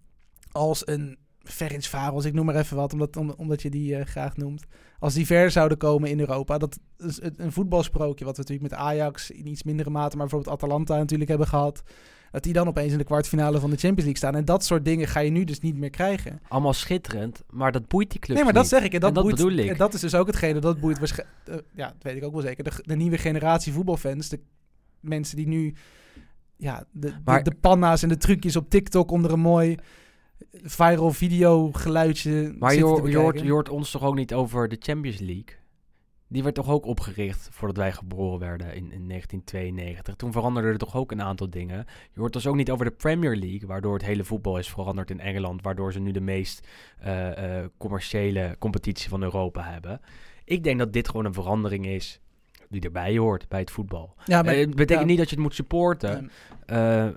[0.52, 4.06] als een Ferenc Varos, ik noem maar even wat, omdat, om- omdat je die eh,
[4.06, 4.63] graag noemt.
[5.02, 6.58] Als die ver zouden komen in Europa.
[6.58, 10.56] Dat is een- voetbalsprookje wat we natuurlijk met Ajax in iets mindere mate, maar bijvoorbeeld
[10.62, 11.84] Atalanta natuurlijk hebben gehad.
[12.32, 14.36] Dat die dan opeens in de kwartfinale van de Champions League staan.
[14.36, 16.40] En dat soort dingen ga je nu dus niet meer krijgen.
[16.48, 18.72] Allemaal schitterend, maar dat boeit die club nee, maar dat niet.
[18.72, 18.94] zeg ik.
[18.94, 19.70] En dat, En dat boeit, bedoel ik.
[19.70, 21.38] En dat is dus ook hetgene dat boeit waarschijnlijk...
[21.76, 22.64] ja, dat weet ik ook wel zeker.
[22.64, 24.30] De, de nieuwe generatie voetbalfans.
[24.30, 24.40] De
[25.00, 25.74] mensen die nu...
[26.58, 29.78] Ja, de, de, panna's en de trucjes op TikTok onder een mooi
[30.52, 33.44] viral video geluidje Maar je, hoort- je, hoort, bekijken.
[33.46, 35.60] je hoort ons toch ook niet over de Champions League?
[36.28, 40.16] Die werd toch ook opgericht voordat wij geboren werden in, in 1992.
[40.16, 41.86] Toen veranderden er toch ook een aantal dingen.
[42.14, 45.10] Je hoort dus ook niet over de Premier League, waardoor het hele voetbal is veranderd
[45.10, 45.62] in Engeland.
[45.62, 46.68] Waardoor ze nu de meest
[47.00, 50.02] eh, eh, commerciële competitie van Europa hebben.
[50.46, 52.20] Ik denk dat dit gewoon een verandering is
[52.72, 54.16] die erbij hoort bij het voetbal.
[54.26, 55.06] Ja, maar, Eh, het betekent ja.
[55.06, 56.32] niet dat je het moet supporten.
[56.66, 57.08] Eh,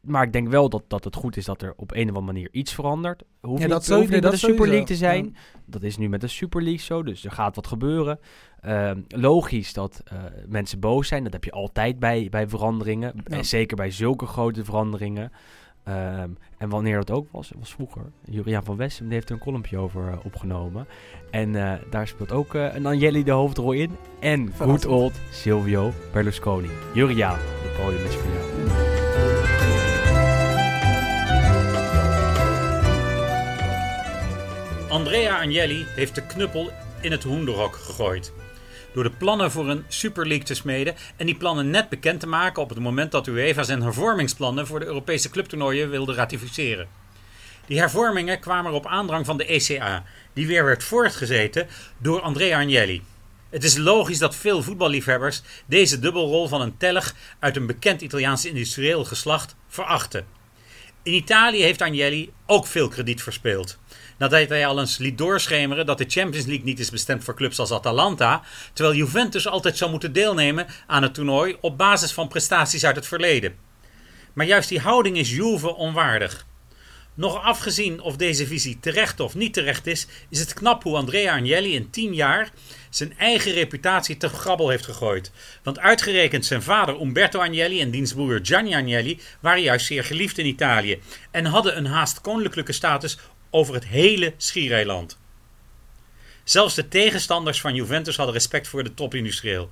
[0.00, 2.26] maar ik denk wel dat, dat het goed is dat er op een of andere
[2.32, 3.22] manier iets verandert.
[3.40, 4.66] Hoeft Ja, niet, dat hoeft niet dat de Super.
[4.66, 5.36] League te zijn.
[5.66, 8.18] Dat is nu met de Super League zo, dus er gaat wat gebeuren.
[8.60, 13.14] Ehm, logisch dat eh, mensen boos zijn, dat heb je altijd bij, bij veranderingen.
[13.24, 15.32] En zeker bij zulke grote veranderingen.
[15.88, 18.02] Ehm, en wanneer dat ook was, was vroeger.
[18.24, 20.86] Juriaan van Wessem die heeft er een kolompje over eh, opgenomen.
[21.30, 23.96] En eh, daar speelt ook eh, een Agnelli de hoofdrol in.
[24.20, 26.68] En good old Silvio Berlusconi.
[26.94, 28.46] Juriaan, de podium is voor jou.
[34.88, 36.70] Andrea Agnelli heeft de knuppel
[37.00, 38.32] in het hoenderhok gegooid.
[38.92, 42.26] Door de plannen voor een Super League te smeden en die plannen net bekend te
[42.26, 46.88] maken op het moment dat UEFA zijn hervormingsplannen voor de Europese clubtoernooien wilde ratificeren.
[47.66, 51.66] Die hervormingen kwamen op aandrang van de ECA, die weer werd voortgezeten
[51.98, 53.02] door Andrea Agnelli.
[53.50, 58.44] Het is logisch dat veel voetballiefhebbers deze dubbelrol van een telg uit een bekend Italiaans
[58.44, 60.26] industrieel geslacht verachten.
[61.02, 63.78] In Italië heeft Agnelli ook veel krediet verspeeld.
[64.18, 67.58] Nadat hij al eens liet doorschemeren dat de Champions League niet is bestemd voor clubs
[67.58, 72.84] als Atalanta, terwijl Juventus altijd zou moeten deelnemen aan het toernooi op basis van prestaties
[72.84, 73.54] uit het verleden.
[74.32, 76.46] Maar juist die houding is Juve onwaardig.
[77.14, 81.34] Nog afgezien of deze visie terecht of niet terecht is, is het knap hoe Andrea
[81.34, 82.50] Agnelli in 10 jaar
[82.90, 85.30] zijn eigen reputatie te grabbel heeft gegooid.
[85.62, 90.38] Want uitgerekend zijn vader Umberto Agnelli en diens broer Gianni Agnelli waren juist zeer geliefd
[90.38, 91.00] in Italië
[91.30, 93.18] en hadden een haast koninklijke status
[93.50, 95.18] over het hele schiereiland.
[96.44, 99.70] Zelfs de tegenstanders van Juventus hadden respect voor de topindustrieel.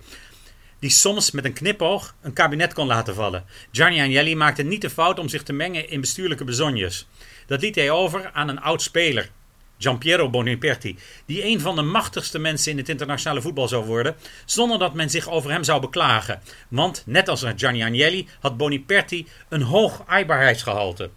[0.79, 3.45] Die soms met een knipoog een kabinet kon laten vallen.
[3.73, 7.07] Gianni Agnelli maakte niet de fout om zich te mengen in bestuurlijke bezonjes.
[7.47, 9.31] Dat liet hij over aan een oud speler,
[9.79, 14.79] Giampiero Boniperti, die een van de machtigste mensen in het internationale voetbal zou worden, zonder
[14.79, 16.41] dat men zich over hem zou beklagen.
[16.69, 21.11] Want, net als Gianni Agnelli, had Boniperti een hoog aaibaarheidsgehalte.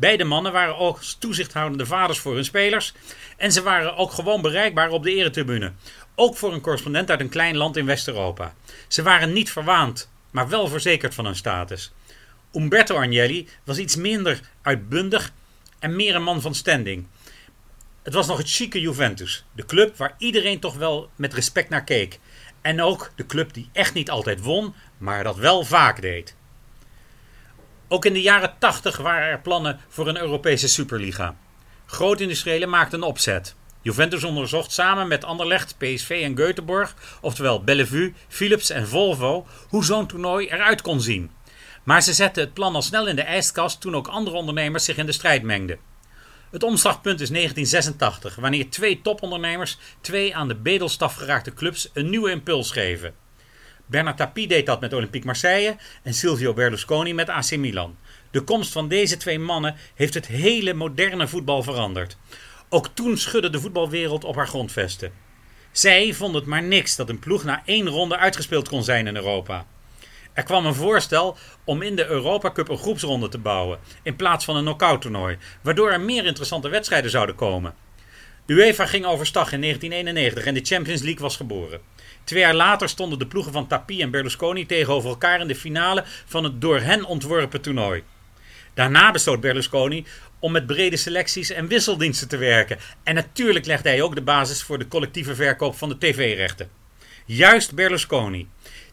[0.00, 2.94] Beide mannen waren ook toezichthoudende vaders voor hun spelers
[3.36, 5.72] en ze waren ook gewoon bereikbaar op de eretribune.
[6.14, 8.54] Ook voor een correspondent uit een klein land in West-Europa.
[8.88, 11.92] Ze waren niet verwaand, maar wel verzekerd van hun status.
[12.52, 15.32] Umberto Agnelli was iets minder uitbundig
[15.78, 17.06] en meer een man van standing.
[18.02, 21.84] Het was nog het chique Juventus, de club waar iedereen toch wel met respect naar
[21.84, 22.18] keek.
[22.60, 26.34] En ook de club die echt niet altijd won, maar dat wel vaak deed.
[27.92, 31.36] Ook in de jaren 80 waren er plannen voor een Europese Superliga.
[31.86, 33.54] Grootindustriëlen maakten een opzet.
[33.82, 40.06] Juventus onderzocht samen met Anderlecht, PSV en Göteborg, oftewel Bellevue, Philips en Volvo, hoe zo'n
[40.06, 41.30] toernooi eruit kon zien.
[41.82, 44.96] Maar ze zetten het plan al snel in de ijskast toen ook andere ondernemers zich
[44.96, 45.78] in de strijd mengden.
[46.50, 52.30] Het omslagpunt is 1986, wanneer twee topondernemers twee aan de bedelstaf geraakte clubs een nieuwe
[52.30, 53.14] impuls geven.
[53.90, 57.96] Bernard Tapie deed dat met Olympique Marseille en Silvio Berlusconi met AC Milan.
[58.30, 62.16] De komst van deze twee mannen heeft het hele moderne voetbal veranderd.
[62.68, 65.12] Ook toen schudde de voetbalwereld op haar grondvesten.
[65.72, 69.16] Zij vonden het maar niks dat een ploeg na één ronde uitgespeeld kon zijn in
[69.16, 69.66] Europa.
[70.32, 74.44] Er kwam een voorstel om in de Europa Cup een groepsronde te bouwen, in plaats
[74.44, 77.74] van een knockout toernooi, waardoor er meer interessante wedstrijden zouden komen.
[78.46, 81.80] De UEFA ging overstag in 1991 en de Champions League was geboren.
[82.24, 86.04] Twee jaar later stonden de ploegen van Tapie en Berlusconi tegenover elkaar in de finale
[86.26, 88.02] van het door hen ontworpen toernooi.
[88.74, 90.06] Daarna besloot Berlusconi
[90.38, 92.78] om met brede selecties en wisseldiensten te werken.
[93.02, 96.70] En natuurlijk legde hij ook de basis voor de collectieve verkoop van de tv-rechten.
[97.24, 98.48] Juist Berlusconi,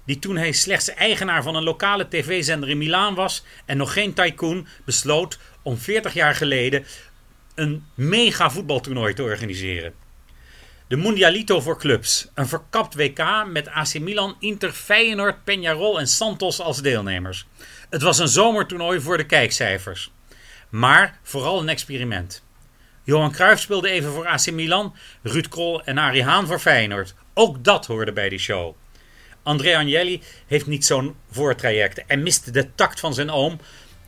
[0.06, 4.14] die toen hij slechts eigenaar van een lokale tv-zender in Milaan was en nog geen
[4.14, 6.86] tycoon, besloot om 40 jaar geleden
[7.56, 9.94] een mega voetbaltoernooi te organiseren.
[10.88, 12.28] De Mundialito voor clubs.
[12.34, 17.48] Een verkapt WK met AC Milan, Inter, Feyenoord, Peñarol en Santos als deelnemers.
[17.90, 20.12] Het was een zomertoernooi voor de kijkcijfers.
[20.70, 22.44] Maar vooral een experiment.
[23.04, 27.14] Johan Cruijff speelde even voor AC Milan, Ruud Krol en Arie Haan voor Feyenoord.
[27.34, 28.76] Ook dat hoorde bij die show.
[29.44, 33.60] André Agnelli heeft niet zo'n voortraject en mist de tact van zijn oom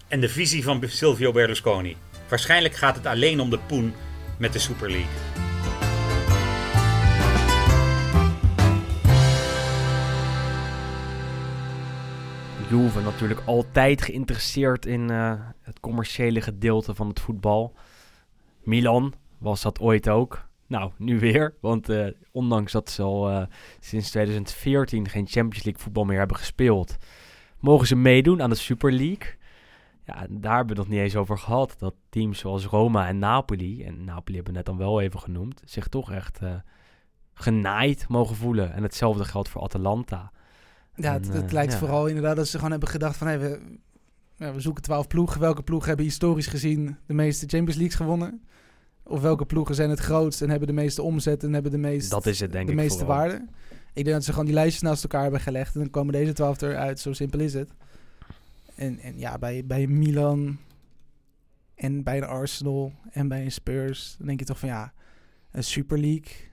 [0.08, 1.98] en de visie van Silvio Berlusconi.
[2.30, 3.94] Waarschijnlijk gaat het alleen om de poen
[4.38, 5.29] met de Super League.
[12.70, 17.74] Juve natuurlijk altijd geïnteresseerd in eh, het commerciële gedeelte van het voetbal.
[18.64, 20.48] Milan was dat ooit ook.
[20.68, 21.56] Nou, nu weer.
[21.62, 23.46] Want eh, ondanks dat ze al eh,
[23.80, 26.98] sinds 2014 geen Champions League voetbal meer hebben gespeeld,
[27.60, 29.38] mogen ze meedoen aan de Super League.
[30.06, 31.76] Ja, daar hebben we het nog niet eens over gehad.
[31.78, 35.62] Dat teams zoals Roma en Napoli, en Napoli hebben we net dan wel even genoemd,
[35.66, 36.40] zich toch echt
[37.34, 38.74] genaaid mogen voelen.
[38.74, 40.32] En hetzelfde geldt voor Atalanta.
[41.02, 43.28] Ja, het, eh, lijkt vooral inderdaad dat ze gewoon hebben gedacht van...
[43.28, 43.60] Hey, we,
[44.36, 45.40] ja, we zoeken twaalf ploegen.
[45.40, 48.42] Welke ploegen hebben historisch gezien de meeste Champions Leagues gewonnen?
[49.04, 52.10] Of welke ploegen zijn het grootst en hebben de meeste omzet en hebben de, meest,
[52.10, 53.18] Dat is het denk de ik meeste vooral.
[53.18, 53.46] waarde?
[53.94, 56.34] Ik denk dat ze gewoon die lijstjes naast elkaar hebben gelegd en dan komen deze
[56.34, 57.00] twaalf eruit.
[57.00, 57.70] Zo simpel is het.
[58.76, 60.58] En, en ja, bij, bij Milan
[61.76, 64.94] en bij een Arsenal en bij een Spurs, dan denk je toch van ja,
[65.52, 66.48] een Super League...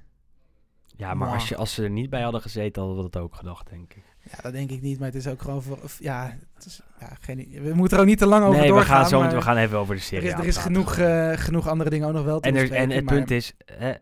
[0.96, 3.34] Ja, maar als, je, als ze er niet bij hadden gezeten, hadden we dat ook
[3.34, 4.02] gedacht, denk ik.
[4.30, 5.62] Ja, dat denk ik niet, maar het is ook gewoon...
[5.62, 8.68] Voor, ja, het is, ja geen, we moeten er ook niet te lang over nee,
[8.68, 8.96] we doorgaan.
[9.00, 11.32] gaan, zo, maar we gaan even over de er serie is, er is genoeg, eh,
[11.34, 13.92] genoeg andere dingen ook nog wel te en, er, en het maar- punt is, hè,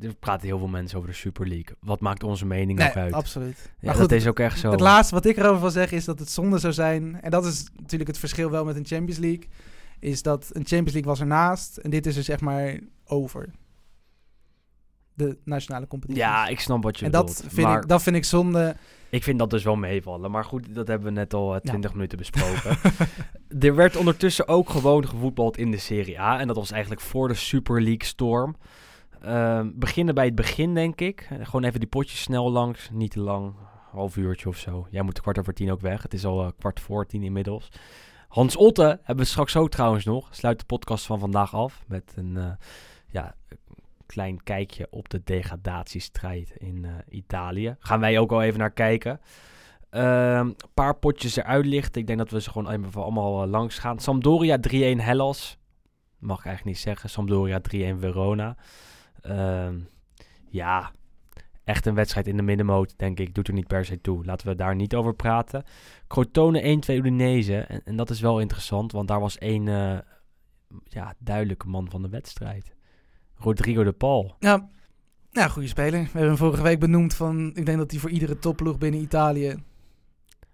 [0.00, 1.76] er praten heel veel mensen over de Super League.
[1.80, 3.12] Wat maakt onze mening Nee, nog uit?
[3.12, 3.56] absoluut.
[3.58, 4.70] Ja, maar dat goed, is ook echt zo.
[4.70, 7.20] het laatste wat ik erover wil zeggen is dat het zonde zou zijn...
[7.20, 9.48] en dat is natuurlijk het verschil wel met een Champions League...
[9.98, 13.48] is dat een Champions League was ernaast en dit is er zeg maar over.
[15.14, 16.22] De nationale competitie.
[16.22, 17.42] Ja, ik snap wat je en bedoelt.
[17.42, 18.76] dat vind, maar ik, dat vind ik zonde.
[19.08, 20.30] ik vind dat dus wel meevallen.
[20.30, 22.76] Maar goed, dat hebben we net al eh, 20 minuten besproken.
[23.68, 26.40] er werd ondertussen ook gewoon gevoetbald in de Serie A.
[26.40, 28.56] En dat was eigenlijk voor de Super League storm.
[29.24, 31.28] Ehm, beginnen bij het begin, denk ik.
[31.42, 32.88] Gewoon even die potjes snel langs.
[32.92, 33.54] Niet te lang.
[33.90, 34.86] Half uurtje of zo.
[34.90, 36.02] Jij moet kwart over tien ook weg.
[36.02, 37.68] Het is al eh, kwart voor tien inmiddels.
[38.28, 40.28] Hans Otte hebben we straks ook trouwens nog.
[40.30, 42.50] Sluit de podcast van vandaag af met een eh,
[43.06, 43.34] ja,
[44.06, 47.76] klein kijkje op de degradatiestrijd in eh, Italië.
[47.78, 49.20] Gaan wij ook al even naar kijken.
[49.90, 52.00] Een paar potjes eruit lichten.
[52.00, 53.98] Ik denk dat we ze gewoon even allemaal eh, langs gaan.
[53.98, 55.58] Sampdoria 3-1 Hellas.
[56.18, 57.10] Mag ik eigenlijk niet zeggen.
[57.10, 58.56] Sampdoria 3-1 Verona.
[59.20, 59.78] Ehm,
[60.48, 60.90] ja,
[61.64, 63.34] echt een wedstrijd in de middenmoot, denk ik.
[63.34, 64.24] Doet er niet per se toe.
[64.24, 65.64] Laten we daar niet over praten.
[66.08, 67.58] Crotone 1-2 Udinese.
[67.58, 69.98] En, en dat is wel interessant, want daar was één eh,
[70.84, 72.74] ja, duidelijke man van de wedstrijd.
[73.36, 74.34] Rodrigo de Paul.
[74.38, 74.68] Ja,
[75.30, 76.00] ja goede speler.
[76.00, 77.50] We hebben hem vorige week benoemd van...
[77.54, 79.54] ik denk dat hij voor iedere topploeg binnen Italië...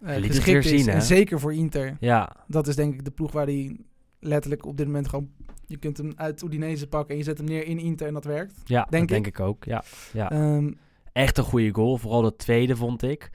[0.03, 0.71] het geschikt is.
[0.71, 0.87] zien?
[0.87, 1.97] En zeker voor Inter.
[1.99, 3.77] Ja, Dat is denk ik de ploeg waar hij
[4.19, 5.29] letterlijk op dit moment gewoon...
[5.65, 8.25] Je kunt hem uit Udinese pakken en je zet hem neer in Inter en dat
[8.25, 8.61] werkt.
[8.65, 9.63] ja Denk dat denk ik ook.
[9.63, 10.31] Ja, ja.
[10.31, 10.71] Ehm,
[11.13, 11.97] Echt een goede goal.
[11.97, 13.29] Vooral de tweede vond ik.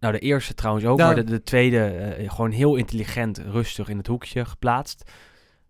[0.00, 0.98] Nou, de eerste trouwens ook.
[0.98, 5.10] Maar de, de tweede eh, gewoon heel intelligent, rustig in het hoekje geplaatst.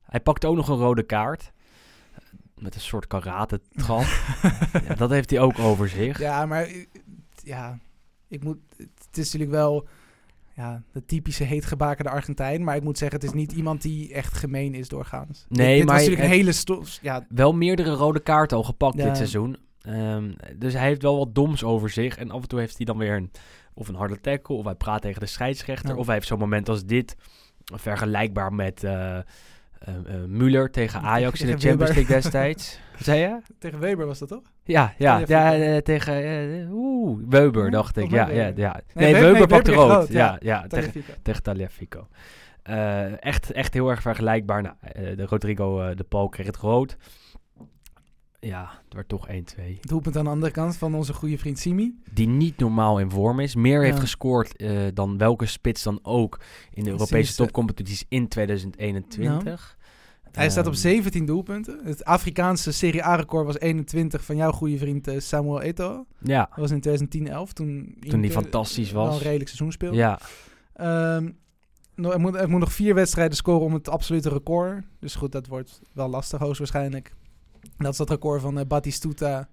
[0.03, 1.53] Hij pakte ook nog een rode kaart.
[2.61, 4.07] Met een soort karate-trap.
[4.89, 6.19] ja, dat heeft hij ook over zich.
[6.19, 6.85] ja, maar eh,
[7.43, 7.79] ja,
[8.29, 9.87] ik moet, het is natuurlijk wel
[10.57, 12.65] ja, de typische heetgebakerde Argentijn.
[12.65, 15.47] Maar ik moet zeggen, het is niet iemand die echt gemeen is doorgaans.
[15.49, 16.53] Nee, dit, dit maar was natuurlijk een hele...
[16.53, 19.05] sto- ja, Wel meerdere rode kaarten al gepakt Ja.
[19.05, 19.57] dit seizoen.
[19.81, 22.17] Ehm, dus hij heeft wel wat doms over zich.
[22.17, 23.31] En af en toe heeft hij dan weer een,
[23.75, 24.55] of een harde tackle.
[24.57, 25.91] Of hij praat tegen de scheidsrechter.
[25.91, 25.97] Ja.
[25.97, 27.17] Of hij heeft zo'n moment als dit.
[27.65, 29.19] Vergelijkbaar met eh,
[30.27, 31.95] Müller tegen Ajax in de Champions.
[31.95, 32.79] League destijds.
[32.97, 33.39] Wat zei je?
[33.59, 34.43] tegen Weber was dat toch?
[34.65, 38.11] Ja, ja, ja eh, tegen eh, oeh, Weber, dacht ik.
[38.11, 38.81] Ja, ja, ja.
[38.95, 39.91] Nee, Nee, Weber- pakte rood.
[39.91, 40.67] rood, ja, ja.
[40.67, 42.09] tegen, tegen Tagliafico.
[42.63, 44.63] Eh, echt, echt heel erg vergelijkbaar.
[44.63, 46.97] Nou, eh, de Rodrigo eh, de Paul kreeg het rood.
[48.41, 49.33] Ja, het werd toch 1-2.
[49.33, 51.95] Het doelpunt aan de andere kant van onze goede vriend Simi.
[52.13, 53.55] Die niet normaal in vorm is.
[53.55, 56.41] Meer heeft gescoord eh, dan welke spits dan ook
[56.73, 59.77] in de Europese topcompetities in 2021.
[60.25, 61.81] Ja, Hij staat op Ehm, 17 doelpunten.
[61.85, 66.07] Het Afrikaanse Serie A-record was 21 van jouw goede vriend eh, Samuel Eto'o.
[66.23, 69.23] Ja, Dat was in 2010-11, toen, toen Inter fantastisch wel een was.
[69.23, 69.97] redelijk seizoen speelde.
[69.97, 70.19] Ja,
[70.73, 71.31] Ehm,
[71.95, 74.85] hij, moet, hij moet nog vier wedstrijden scoren om het absolute record.
[75.01, 77.15] Dus goed, dat wordt wel lastig hoogstwaarschijnlijk.
[77.79, 79.49] Dat is dat record van eh, Batistuta.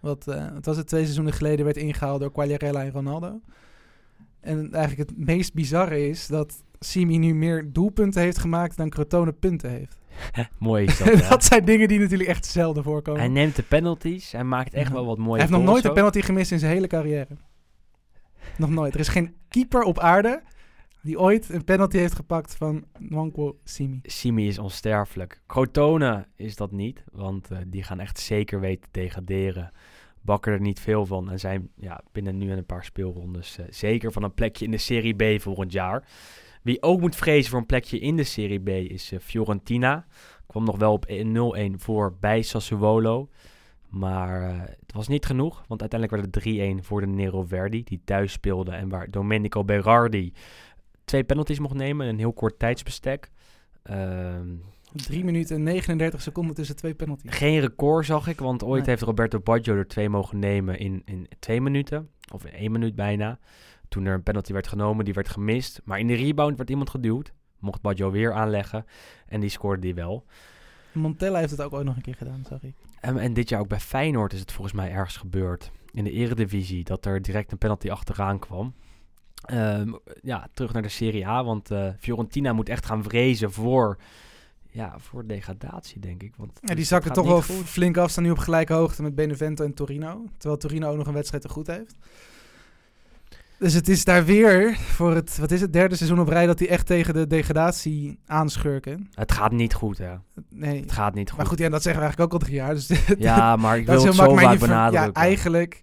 [0.00, 3.40] Wat, eh wat was het, twee seizoenen geleden werd ingehaald door Quagliarella en Ronaldo.
[4.40, 9.32] En eigenlijk het meest bizarre is dat Simi nu meer doelpunten heeft gemaakt dan Crotone
[9.32, 9.98] punten heeft.
[10.58, 11.28] mooi is dat.
[11.28, 13.20] Dat, zijn dingen die natuurlijk echt zelden voorkomen.
[13.20, 14.32] Hij neemt de penalties.
[14.32, 14.94] Hij maakt echt Ja.
[14.94, 17.36] wel wat mooie hij heeft nog nooit een penalty gemist in zijn hele carrière.
[18.56, 18.94] Nog nooit.
[18.94, 20.42] Er is geen keeper op aarde
[21.06, 24.00] die ooit een penalty heeft gepakt van Nwankwo Simi.
[24.02, 25.40] Simi is onsterfelijk.
[25.46, 29.70] Crotone is dat niet, want eh, die gaan echt zeker weten te degraderen.
[30.20, 33.66] Bakken er niet veel van en zijn ja, binnen nu en een paar speelrondes eh,
[33.70, 36.08] zeker van een plekje in de Serie B volgend jaar.
[36.62, 40.06] Wie ook moet vrezen voor een plekje in de Serie B is eh, Fiorentina.
[40.46, 43.28] Kwam nog wel op 0-1 voor bij Sassuolo.
[43.88, 48.00] Maar het was niet genoeg, want uiteindelijk werd het 3-1 voor de Nero Verdi, die
[48.04, 50.32] thuis speelde en waar Domenico Berardi
[51.06, 53.30] twee penalties mocht nemen in een heel kort tijdsbestek.
[53.82, 54.54] Ehm,
[54.92, 57.34] 3 minuten en 39 seconden tussen twee penalties.
[57.34, 58.90] geen record zag ik, want ooit Nee.
[58.90, 62.08] heeft Roberto Baggio er twee mogen nemen in, in twee minuten.
[62.32, 63.38] Of in één minuut bijna.
[63.88, 65.80] Toen er een penalty werd genomen, die werd gemist.
[65.84, 67.32] Maar in de rebound werd iemand geduwd.
[67.58, 68.84] Mocht Baggio weer aanleggen.
[69.26, 70.24] En die scoorde die wel.
[70.92, 72.74] Montella heeft het ook ooit nog een keer gedaan, zag ik.
[73.00, 75.70] En, en dit jaar ook bij Feyenoord is het volgens mij ergens gebeurd.
[75.92, 78.74] In de eredivisie, dat er direct een penalty achteraan kwam.
[79.46, 83.96] Ehm, ja, terug naar de Serie A, want eh, Fiorentina moet echt gaan vrezen voor,
[84.70, 86.32] ja, voor degradatie, denk ik.
[86.36, 87.64] Want Ja, die het zakken toch wel goed.
[87.64, 88.10] flink af.
[88.10, 90.24] Staan nu op gelijke hoogte met Benevento en Torino.
[90.38, 91.94] Terwijl Torino ook nog een wedstrijd te goed heeft.
[93.58, 96.58] Dus het is daar weer voor het, wat is het, derde seizoen op rij dat
[96.58, 99.08] die echt tegen de degradatie aanschurken.
[99.14, 100.14] Het gaat niet goed, hè.
[100.48, 100.80] Nee.
[100.80, 101.38] Het gaat niet goed.
[101.38, 102.74] Maar goed, ja, dat zeggen we eigenlijk ook al drie jaar.
[102.74, 105.12] Dus Ja, maar ik wil het zo vaak benadrukken.
[105.12, 105.82] Ja, eigenlijk,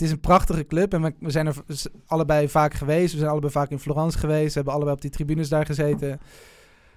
[0.00, 0.94] het is een prachtige club.
[0.94, 1.54] En we, we zijn er
[2.06, 3.12] allebei vaak geweest.
[3.12, 4.48] We zijn allebei vaak in Florence geweest.
[4.48, 6.20] We hebben allebei op die tribunes daar gezeten.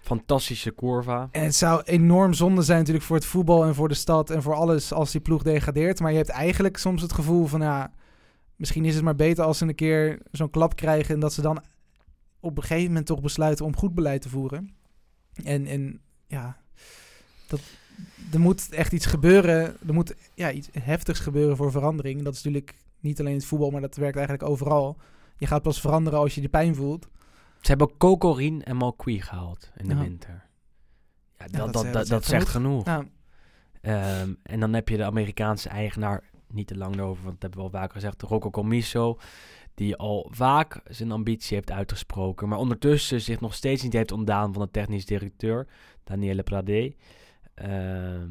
[0.01, 1.29] Fantastische curva.
[1.31, 4.41] En het zou enorm zonde zijn natuurlijk voor het voetbal en voor de stad en
[4.41, 5.99] voor alles als die ploeg degradeert.
[5.99, 7.91] Maar je hebt eigenlijk soms het gevoel van, ja,
[8.55, 11.41] misschien is het maar beter als ze een keer zo'n klap krijgen en dat ze
[11.41, 11.63] dan
[12.39, 14.75] op een gegeven moment toch besluiten om goed beleid te voeren.
[15.43, 16.57] En, en ja,
[17.47, 17.59] dat,
[18.33, 19.75] er moet echt iets gebeuren.
[19.87, 22.23] Er moet ja, iets heftigs gebeuren voor verandering.
[22.23, 24.97] Dat is natuurlijk niet alleen het voetbal, maar dat werkt eigenlijk overal.
[25.37, 27.07] Je gaat pas veranderen als je de pijn voelt.
[27.61, 30.01] Ze hebben Kokorin en Malqui gehaald in de Ja.
[30.01, 30.45] winter.
[31.37, 32.85] Ja, dat, dat dat, is- dat, dat dat is zegt genoeg.
[33.81, 37.59] Ehm, en dan heb je de Amerikaanse eigenaar, niet te lang over, want dat hebben
[37.59, 39.17] we al vaker gezegd, Rocco Comiso,
[39.73, 44.53] die al vaak zijn ambitie heeft uitgesproken, maar ondertussen zich nog steeds niet heeft ontdaan
[44.53, 45.67] van de technisch directeur,
[46.03, 46.95] Daniele Prade.
[47.53, 48.29] Ehm,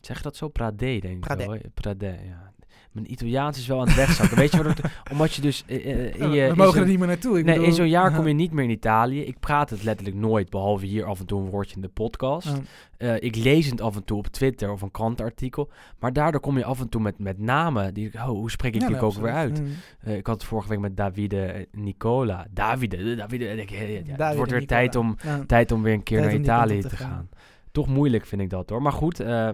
[0.00, 0.48] zeg je dat zo?
[0.48, 1.50] Prade, denk ik wel.
[1.52, 1.58] hè?
[1.74, 2.52] Prade, ja.
[2.92, 4.36] Mijn Italiaans is wel aan het wegzakken.
[4.36, 4.80] Weet je wat het,
[5.12, 6.48] omdat je dus eh, eh, in je...
[6.48, 7.38] we mogen er niet meer naartoe.
[7.38, 8.16] Ik Nee, bedoel, in zo'n jaar ja.
[8.16, 9.20] kom je niet meer in Italië.
[9.20, 12.52] Ik praat het letterlijk nooit, behalve hier af en toe een woordje in de podcast.
[12.96, 15.70] Eh, ik lees het af en toe op Twitter of een krantenartikel.
[15.98, 17.94] Maar daardoor kom je af en toe met, met namen.
[17.94, 19.60] Die, oh, hoe spreek ik Ja, die ook weer uit?
[19.60, 20.12] Mm.
[20.12, 22.46] Ik had het vorige week met Davide Nicola.
[22.50, 23.44] Davide, Davide.
[23.48, 24.80] ik, ja, het wordt weer Nicola.
[24.80, 25.44] tijd om, Ja.
[25.46, 27.10] tijd om weer een keer Tijd naar Italië te te gaan.
[27.10, 27.28] gaan.
[27.72, 28.82] Toch moeilijk vind ik dat hoor.
[28.82, 29.52] Maar goed, ehm, eh,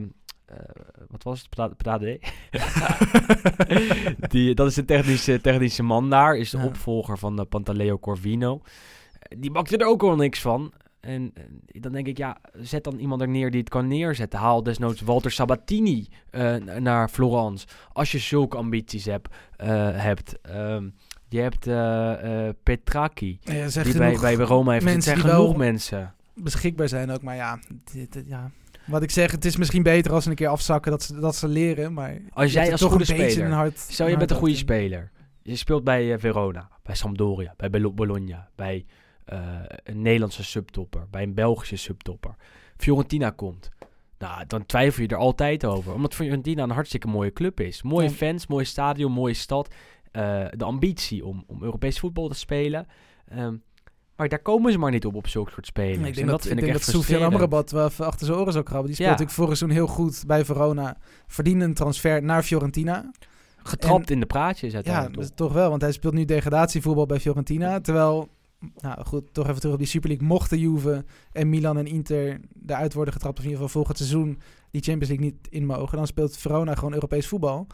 [1.11, 1.49] wat was het?
[1.49, 2.21] Pra- Prade?
[4.33, 6.37] die, dat is de technische, technische man daar.
[6.37, 6.65] Is de Ja.
[6.65, 8.61] opvolger van uh, Pantaleo Corvino.
[9.19, 10.73] Eh, Die bakte er ook al niks van.
[11.01, 14.39] En eh, dan denk ik, ja, zet dan iemand er neer die het kan neerzetten.
[14.39, 17.67] Haal desnoods Walter Sabatini eh, naar Florence.
[17.93, 19.35] Als je zulke ambities hebt.
[19.57, 19.69] eh,
[20.03, 20.41] hebt.
[20.41, 20.89] Ehm,
[21.29, 23.39] je hebt eh, eh, Petraki.
[23.41, 24.85] Ja, Die bij, bij Roma heeft.
[24.85, 26.15] Het mensen zijn die genoeg mensen.
[26.35, 27.23] beschikbaar zijn ook.
[27.23, 27.59] Maar ja,
[27.93, 28.51] dit, dit- ja,
[28.89, 31.37] wat ik zeg, het is misschien beter als ze een keer afzakken dat ze, dat
[31.37, 31.93] ze leren.
[31.93, 34.37] Maar Als jij als toch goede een speler- een hart, Stel, je een bent een
[34.37, 35.11] goede speler.
[35.43, 38.87] Je speelt bij eh, Verona, bij Sampdoria, bij Bologna, bij
[39.25, 39.39] eh,
[39.85, 42.35] een Nederlandse subtopper, bij een Belgische subtopper.
[42.77, 43.69] Fiorentina komt.
[44.19, 45.95] Nou, dan twijfel je er altijd over.
[45.95, 47.83] Omdat Fiorentina een hartstikke mooie club is.
[47.83, 48.15] Mooie Ja.
[48.15, 49.75] fans, mooi stadion, mooie stad.
[50.13, 52.87] Eh, de ambitie om, om Europees voetbal te spelen.
[53.29, 53.55] Ehm,
[54.19, 55.99] maar daar komen ze maar niet op, op zulke soort spelers.
[55.99, 57.33] Ik En denk dat, ik vind denk echt dat frustrerend.
[57.33, 58.87] Amrabat wel even achter zijn oren zou krabben.
[58.87, 59.15] Die speelt Ja.
[59.17, 60.97] natuurlijk vorig seizoen heel goed bij Verona.
[61.27, 63.11] Verdiende een transfer naar Fiorentina.
[63.63, 65.15] Getrapt in de praatjes Ja, uiteindelijk.
[65.15, 65.47] dat is toch?
[65.47, 67.81] toch wel, want hij speelt nu degradatievoetbal bij Fiorentina.
[67.81, 68.29] Terwijl,
[68.79, 70.27] nou goed, toch even terug op die Super League.
[70.29, 74.39] Mochten Juve en Milan en Inter eruit worden getrapt, of in ieder geval volgend seizoen
[74.71, 77.67] die Champions League niet in mogen, dan speelt Verona gewoon Europees voetbal.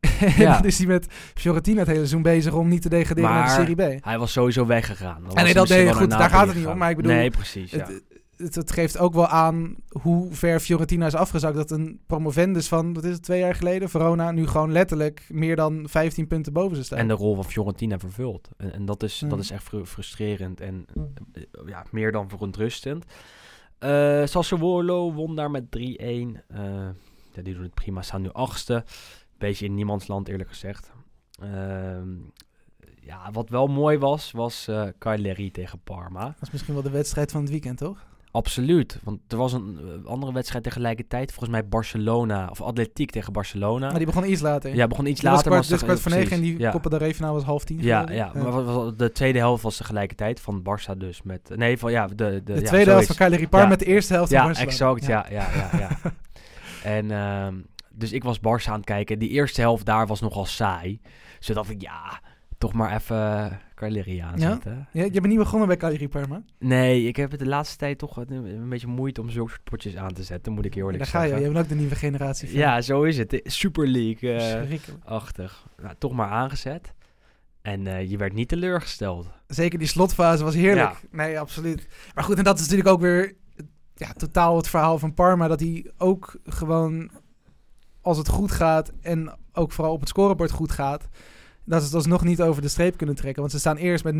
[0.00, 0.52] En Ja.
[0.56, 3.56] dan is hij met Fiorentina het hele seizoen bezig om niet te degraderen naar Maar-
[3.66, 4.04] de Serie B.
[4.04, 5.22] Hij was sowieso weggegaan.
[5.22, 6.96] Dan nee, was hij dat deed goed, naar daar gaat het niet om, maar ik
[6.96, 7.78] bedoel, Nee, precies, ja.
[7.78, 8.02] Het,
[8.36, 11.54] het, het geeft ook wel aan hoe ver Fiorentina is afgezakt.
[11.56, 15.56] Dat een promovendus van, wat is het, twee jaar geleden, Verona, nu gewoon letterlijk meer
[15.56, 16.98] dan 15 punten boven ze staat.
[16.98, 18.48] En de rol van Fiorentina vervult.
[18.56, 19.38] En, en dat, is, dat Mm.
[19.38, 20.84] is echt fru- frustrerend en
[21.32, 23.04] eh, ja, meer dan verontrustend.
[23.78, 25.70] Eh Sassuolo won daar met 3-1.
[25.78, 26.34] Eh,
[27.32, 28.84] ja, die doen het prima, staan nu achtste.
[29.40, 30.92] Beetje in niemands land eerlijk gezegd.
[31.42, 32.08] Ehm,
[33.00, 36.24] ja, wat wel mooi was, was eh Cagliari tegen Parma.
[36.24, 38.08] Dat is misschien wel de wedstrijd van het weekend, toch?
[38.32, 41.30] Absoluut, want er was een eh, andere wedstrijd tegelijkertijd.
[41.32, 43.88] Volgens mij Barcelona, of Atletiek tegen Barcelona.
[43.88, 44.74] Maar die begon iets later.
[44.74, 45.50] Ja, begon iets Die later.
[45.50, 46.70] maar dus was kwart voor negen en die ja.
[46.70, 47.82] Copa del Rey finale was half tien.
[47.82, 51.50] Ja, ja, maar de tweede helft was tegelijkertijd van Barça dus met...
[51.54, 52.14] Nee, van ja, de...
[52.14, 53.16] De, De ja, tweede helft van zoiets.
[53.16, 53.68] Cagliari Par Ja.
[53.68, 54.70] met de eerste helft van Barcelona.
[54.70, 56.12] exact, ja, ja, ja, ja.
[56.98, 57.54] en ehm,
[57.94, 59.18] dus ik was Barça aan het kijken.
[59.18, 61.00] Die eerste helft daar was nogal saai.
[61.40, 62.20] Dacht ik, ja,
[62.58, 64.88] toch maar even Cagliari aanzetten.
[64.92, 66.42] Ja, je bent niet begonnen bij Cagliari Parma.
[66.58, 69.64] Nee, ik heb het de laatste tijd toch een, een beetje moeite om zulke soort
[69.64, 71.28] potjes aan te zetten, moet ik eerlijk Daar ga je.
[71.28, 71.46] zeggen.
[71.46, 72.58] Je bent ook de nieuwe generatie van.
[72.58, 73.40] Ja, zo is het.
[73.44, 74.58] Super League-achtig.
[74.58, 75.04] Verschrikkelijk.
[75.82, 76.94] nou, toch maar aangezet.
[77.62, 79.30] En eh, je werd niet teleurgesteld.
[79.46, 80.90] Zeker die slotfase was heerlijk.
[80.90, 81.08] Ja.
[81.10, 81.88] Nee, absoluut.
[82.14, 83.34] Maar goed, en dat is natuurlijk ook weer
[83.94, 85.48] ja, totaal het verhaal van Parma.
[85.48, 87.10] Dat hij ook gewoon,
[88.00, 91.08] als het goed gaat en ook vooral op het scorebord goed gaat,
[91.64, 93.40] dat ze het alsnog niet over de streep kunnen trekken.
[93.40, 94.14] Want ze staan eerst met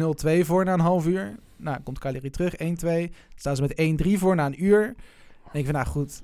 [0.44, 1.38] 0-2 voor na een half uur.
[1.56, 2.56] Nou, komt Cagliari terug, 1-2.
[2.58, 4.82] Dan staan ze met 1-3 voor na een uur.
[4.82, 6.22] Dan denk ik van, nou goed,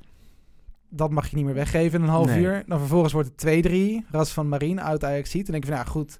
[0.88, 2.40] dat mag je niet meer weggeven in een half Nee.
[2.42, 2.62] uur.
[2.66, 4.06] Dan vervolgens wordt het 2-3.
[4.10, 5.42] Ras van Marine uit Ajax ziet.
[5.46, 6.18] Dan denk ik van, nou goed,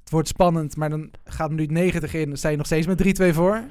[0.00, 0.76] het wordt spannend.
[0.76, 2.28] Maar dan gaat minuut 90 in.
[2.28, 3.62] Dan sta je nog steeds met 3-2 voor.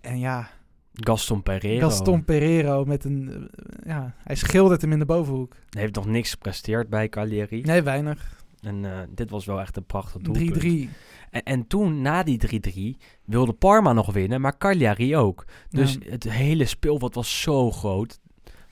[0.00, 0.48] En ja,
[0.94, 3.48] Gaston Pereiro Gaston Pereiro met een...
[3.52, 5.54] eh, ja, hij schildert hem in de bovenhoek.
[5.70, 7.60] heeft nog niks gepresteerd bij Cagliari.
[7.60, 8.32] Nee, weinig.
[8.32, 8.44] 3-3.
[8.60, 10.88] En eh, dit was wel echt een prachtig doelpunt.
[11.30, 12.62] En, en toen, na die
[12.96, 15.44] 3-3, wilde Parma nog winnen, maar Cagliari ook.
[15.70, 16.10] Dus Ja.
[16.10, 18.20] het hele speelveld was zo groot.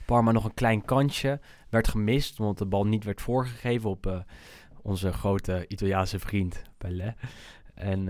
[0.07, 1.41] Parma nog een klein kansje.
[1.71, 4.17] Werd gemist, omdat de bal niet werd voorgegeven op eh,
[4.83, 7.15] onze grote Italiaanse vriend Pelle.
[7.75, 8.09] En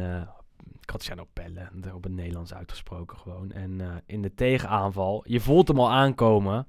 [0.86, 3.52] Graziano Pelle, op het Nederlands uitgesproken gewoon.
[3.52, 6.66] En eh, in de tegenaanval, je voelt hem al aankomen.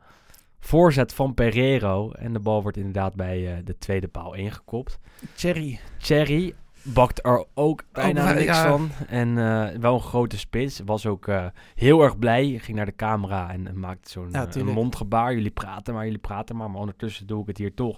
[0.60, 2.12] Voorzet van Pereiro.
[2.12, 5.00] En de bal wordt inderdaad bij eh, de tweede paal ingekopt.
[5.36, 5.80] Cherry.
[5.98, 6.54] Cherry
[6.84, 8.68] bakt er ook bijna Ook, niks ja.
[8.68, 8.90] van.
[9.08, 10.82] En eh, wel een grote spits.
[10.86, 11.28] Was ook
[11.76, 12.60] heel erg blij.
[12.62, 15.34] Ging naar de camera en, en maakte zo'n Ja, mondgebaar.
[15.34, 16.70] Jullie praten maar, jullie praten maar.
[16.70, 17.98] Maar ondertussen doe ik het hier toch.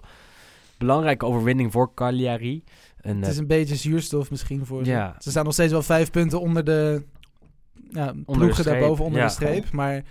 [0.78, 2.64] Belangrijke overwinning voor Cagliari.
[3.14, 4.92] Het eh, is een beetje zuurstof misschien voor ze.
[4.92, 5.16] Ja.
[5.20, 7.04] Ze staan nog steeds wel vijf punten onder de
[7.90, 9.72] ja, ploegen daarboven onder de streep.
[9.72, 10.04] Maar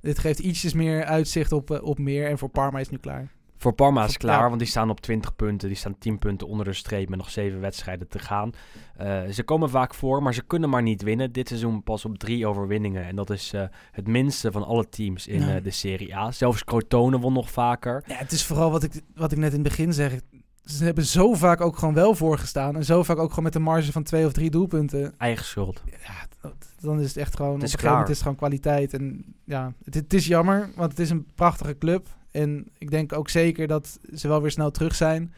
[0.00, 2.26] dit geeft ietsjes meer uitzicht op, eh, op meer.
[2.28, 3.34] En voor Parma is het nu klaar.
[3.58, 4.46] Voor Parma is klaar, ja.
[4.48, 5.68] want die staan op 20 punten.
[5.68, 8.50] Die staan 10 punten onder de streep met nog 7 wedstrijden te gaan.
[8.96, 11.32] Eh, ze komen vaak voor, maar ze kunnen maar niet winnen.
[11.32, 13.04] Dit seizoen pas op drie overwinningen.
[13.04, 13.62] En dat is eh,
[13.92, 15.56] het minste van alle teams in Ja.
[15.56, 16.30] eh, de Serie A.
[16.30, 18.04] Zelfs Crotone won nog vaker.
[18.06, 20.20] Ja, het is vooral wat ik, wat ik net in het begin zeg.
[20.66, 22.76] Ze hebben zo vaak ook gewoon wel voorgestaan.
[22.76, 25.14] En zo vaak ook gewoon met een marge van twee of drie doelpunten.
[25.18, 25.82] Eigen schuld.
[25.86, 26.50] Ja,
[26.80, 27.54] dan is het echt gewoon...
[27.54, 28.02] Het is op een gegeven moment klaar.
[28.02, 28.94] is het gewoon kwaliteit.
[28.94, 32.08] En ja, het, het is jammer, want het is een prachtige club.
[32.30, 35.32] En ik denk ook zeker dat ze wel weer snel terug zijn.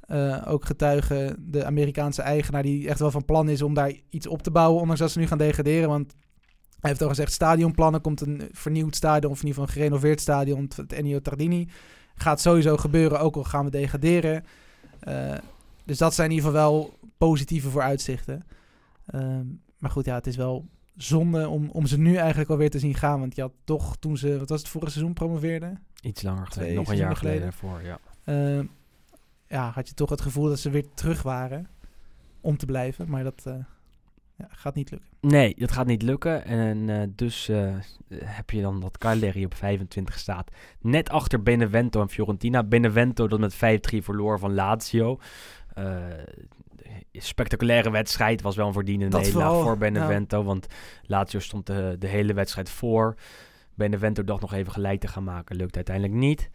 [0.00, 4.26] Eh, ook getuigen de Amerikaanse eigenaar die echt wel van plan is om daar iets
[4.26, 4.80] op te bouwen.
[4.80, 5.88] Ondanks dat ze nu gaan degraderen.
[5.88, 6.14] Want
[6.80, 8.00] hij heeft al gezegd, stadionplannen.
[8.00, 10.70] Komt een vernieuwd stadion of in ieder geval een gerenoveerd stadion.
[10.76, 11.68] Het Ennio Tardini.
[12.14, 14.44] Gaat sowieso gebeuren, ook al gaan we degraderen.
[15.02, 15.34] Eh,
[15.84, 18.46] dus dat zijn in ieder geval wel positieve vooruitzichten.
[19.06, 19.46] Ehm,
[19.78, 22.94] maar goed, ja, het is wel zonde om, om ze nu eigenlijk alweer te zien
[22.94, 23.20] gaan.
[23.20, 25.82] Want je had toch toen ze, wat was het, vorig seizoen promoveerden?
[26.02, 26.74] Iets langer geleden.
[26.74, 27.98] Nog een jaar geleden ervoor, ja.
[28.24, 28.66] Ehm,
[29.46, 31.68] ja, had je toch het gevoel dat ze weer terug waren
[32.40, 33.10] om te blijven.
[33.10, 33.54] Maar dat eh,
[34.42, 35.08] ja, gaat niet lukken.
[35.20, 36.44] Nee, dat gaat niet lukken.
[36.44, 37.74] En eh, dus eh,
[38.24, 40.50] heb je dan dat Cagliari op 25 staat.
[40.80, 42.62] Net achter Benevento en Fiorentina.
[42.62, 43.58] Benevento dat met 5-3
[43.98, 45.18] verloor van Lazio.
[45.74, 45.96] Eh,
[47.12, 48.42] spectaculaire wedstrijd.
[48.42, 50.42] Was wel een verdiende nederlaag voor Benevento.
[50.42, 50.66] Want
[51.02, 53.16] Lazio stond de, de hele wedstrijd voor.
[53.74, 55.56] Benevento dacht nog even gelijk te gaan maken.
[55.56, 56.50] Lukt uiteindelijk niet.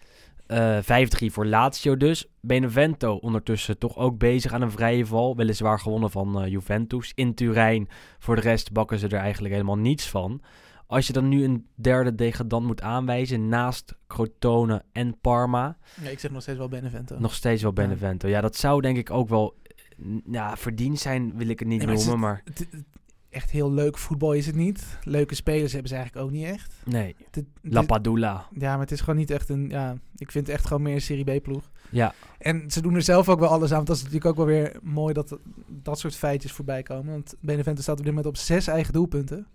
[0.48, 2.28] Eh 5-3 voor Lazio dus.
[2.42, 5.36] Benevento ondertussen toch ook bezig aan een vrije val.
[5.36, 7.12] Weliswaar gewonnen van eh, Juventus.
[7.16, 7.88] In Turijn
[8.20, 10.42] voor de rest bakken ze er eigenlijk helemaal niets van.
[10.88, 16.20] Als je dan nu een derde degradant moet aanwijzen naast Crotone en Parma, Ja, ik
[16.20, 17.20] zeg nog steeds wel Benevento.
[17.20, 17.74] nog steeds wel.
[17.74, 18.28] Benevento.
[18.28, 21.78] Ja, dat zou denk ik ook wel eh, ja, verdiend zijn, wil ik het niet
[21.78, 22.84] Nee, maar noemen, maar Het- het-
[23.30, 24.98] echt heel leuk voetbal is het niet.
[25.04, 26.74] Leuke spelers hebben ze eigenlijk ook niet echt.
[26.86, 27.16] nee.
[27.32, 28.48] Het- La Padula.
[28.58, 29.70] ja, maar het is gewoon niet echt een...
[29.70, 31.70] Ja, ik vind het echt gewoon meer een Serie B-ploeg.
[31.90, 33.76] Ja, En ze doen er zelf ook wel alles aan.
[33.76, 37.12] Want dat is natuurlijk ook wel weer mooi dat dat soort feitjes voorbij komen.
[37.12, 39.48] Want Benevento staat op dit moment op zes eigen doelpunten.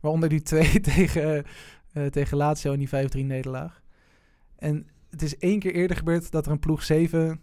[0.00, 1.44] Waaronder die twee tegen,
[1.92, 3.82] eh, tegen Lazio in die 5-3 nederlaag.
[4.56, 7.40] En het is één keer eerder gebeurd dat er een ploeg zeven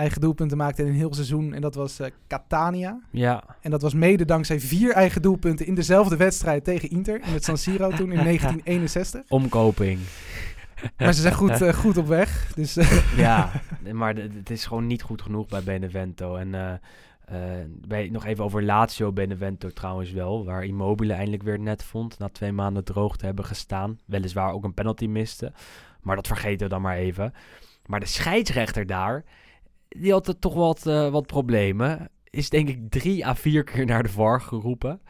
[0.00, 1.54] eigen doelpunten maakte in een heel seizoen.
[1.54, 3.00] En dat was eh, Catania.
[3.10, 7.20] Ja, En dat was mede dankzij vier eigen doelpunten in dezelfde wedstrijd tegen Inter.
[7.26, 9.22] In het San Siro toen in 1961.
[9.28, 9.98] omkoping.
[10.96, 12.52] Maar ze zijn goed, eh, goed op weg.
[12.54, 13.50] Dus eh, ja,
[13.92, 16.36] maar het is gewoon niet goed genoeg bij Benevento.
[16.36, 16.80] En
[17.86, 20.44] bij, nog even over Lazio Benevento trouwens wel.
[20.44, 22.18] Waar Immobile eindelijk weer net vond.
[22.18, 23.98] Na twee maanden droog te hebben gestaan.
[24.04, 25.52] Weliswaar ook een penalty miste.
[26.00, 27.32] Maar dat vergeten we dan maar even.
[27.86, 29.24] Maar de scheidsrechter daar,
[29.98, 32.08] die had toch wat, eh, wat problemen.
[32.24, 35.00] Is denk ik drie à vier keer naar de VAR geroepen.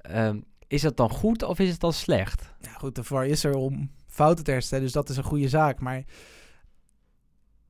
[0.00, 2.54] Ehm, is dat dan goed of is het dan slecht?
[2.60, 4.84] ja, goed, de VAR is er om fouten te herstellen.
[4.84, 5.80] Dus dat is een goede zaak.
[5.80, 6.04] Maar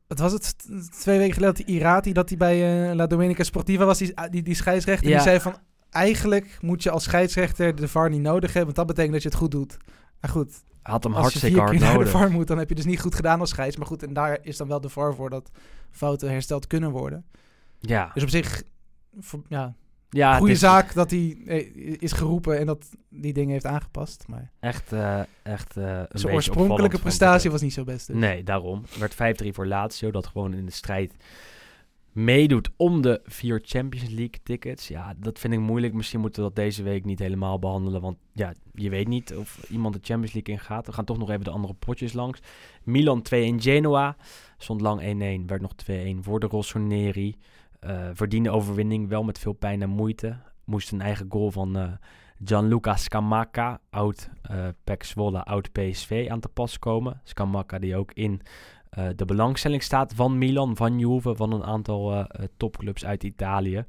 [0.06, 0.54] het was het
[1.00, 4.14] twee weken geleden dat die Irati, dat hij bij eh, La Domenica Sportiva was, die,
[4.30, 5.08] die, die scheidsrechter.
[5.08, 5.14] Ja.
[5.14, 5.56] Die zei van,
[5.90, 8.74] eigenlijk moet je als scheidsrechter de VAR niet nodig hebben.
[8.74, 9.76] Want dat betekent dat je het goed doet.
[10.20, 12.10] Maar goed, Had hem als je vier keer naar de nodig.
[12.10, 13.76] VAR moet, dan heb je dus niet goed gedaan als scheids.
[13.76, 15.50] Maar goed, en daar is dan wel de VAR voor dat
[15.90, 17.24] fouten hersteld kunnen worden.
[17.80, 18.62] Ja, Dus op zich,
[19.18, 19.74] voor- ja,
[20.10, 24.24] ja goede is zaak dat hij eh, is geroepen en dat die dingen heeft aangepast.
[24.28, 28.06] Maar Echt, eh, echt een zijn oorspronkelijke prestatie was niet zo best.
[28.06, 28.16] dus.
[28.16, 28.84] Nee, daarom.
[28.98, 31.14] Werd 5-3 voor Lazio, dat gewoon in de strijd
[32.24, 34.88] meedoet om de vier Champions League tickets.
[34.88, 35.94] Ja, dat vind ik moeilijk.
[35.94, 39.70] Misschien moeten we dat deze week niet helemaal behandelen, want ja, je weet niet of
[39.70, 40.86] iemand de Champions League ingaat.
[40.86, 42.40] We gaan toch nog even de andere potjes langs.
[42.84, 44.16] Milan 2-1 Genoa,
[44.56, 45.00] stond lang
[45.42, 47.36] 1-1, werd nog 2-1 voor de Rossoneri.
[47.80, 50.36] Eh verdiende overwinning, wel met veel pijn en moeite.
[50.64, 51.92] Moest een eigen goal van eh,
[52.44, 57.20] Gianluca Scamacca, oud eh PEC Zwolle, oud PSV, aan te pas komen.
[57.24, 58.40] Scamacca die ook in
[58.90, 63.22] eh, de belangstelling staat van Milan, van Juve, van een aantal eh, eh, topclubs uit
[63.24, 63.84] Italië.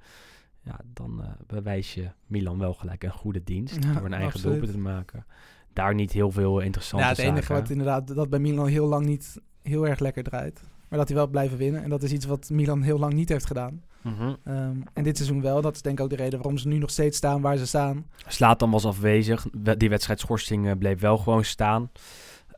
[0.63, 4.71] Ja, dan bewijs je Milan wel gelijk een goede dienst Ja, door een eigen doelpunt
[4.71, 5.25] te maken.
[5.73, 9.05] Daar niet heel veel interessante Ja, het enige wat inderdaad dat bij Milan heel lang
[9.05, 10.61] niet heel erg lekker draait.
[10.89, 11.83] Maar dat hij wel blijven winnen.
[11.83, 13.83] En dat is iets wat Milan heel lang niet heeft gedaan.
[14.01, 14.33] Mhm.
[14.43, 15.61] Ehm, en dit seizoen wel.
[15.61, 17.67] Dat is denk ik ook de reden waarom ze nu nog steeds staan waar ze
[17.67, 18.05] staan.
[18.27, 19.47] Slatan was afwezig.
[19.63, 21.89] We- Die wedstrijdschorsing bleef wel gewoon staan.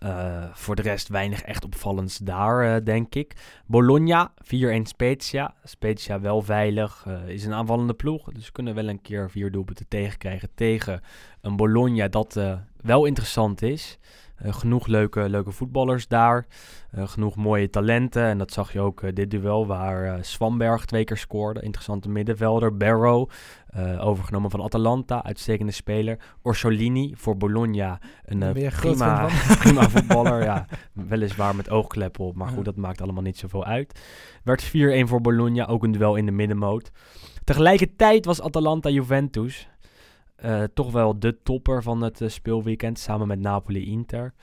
[0.01, 3.33] Eh, voor de rest weinig echt opvallends daar, eh, denk ik.
[3.65, 5.53] Bologna, 4-1 Spezia.
[5.63, 8.31] Spezia wel veilig, eh, is een aanvallende ploeg.
[8.31, 11.01] Dus kunnen wel een keer vier doelpunten tegenkrijgen tegen
[11.41, 12.39] een Bologna dat
[12.81, 13.99] wel interessant is.
[14.43, 16.45] Eh, genoeg leuke, leuke voetballers daar.
[16.91, 18.23] Eh, genoeg mooie talenten.
[18.23, 21.61] En dat zag je ook eh, dit duel waar Swamberg twee keer scoorde.
[21.61, 22.77] Interessante middenvelder.
[22.77, 23.29] Barrow,
[23.99, 25.23] overgenomen van Atalanta.
[25.23, 26.19] Uitstekende speler.
[26.41, 27.99] Orsolini voor Bologna.
[28.25, 29.27] Een prima,
[29.59, 30.43] prima voetballer.
[30.43, 32.35] ja, weliswaar met oogkleppen op.
[32.35, 32.53] Maar Ja.
[32.53, 33.99] goed, dat maakt allemaal niet zoveel uit.
[34.43, 35.67] Werd 4-1 voor Bologna.
[35.67, 36.91] Ook een duel in de middenmoot.
[37.43, 39.69] Tegelijkertijd was Atalanta-Juventus...
[40.41, 42.99] eh, toch wel de topper van het eh, speelweekend.
[42.99, 44.33] Samen met Napoli-Inter.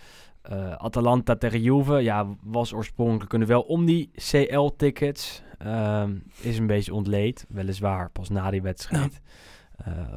[0.43, 5.43] Eh, Atalanta tegen Juve, ja, was oorspronkelijk een duel om die CL-tickets.
[5.59, 9.21] Ehm, is een beetje ontleed, weliswaar pas na die wedstrijd.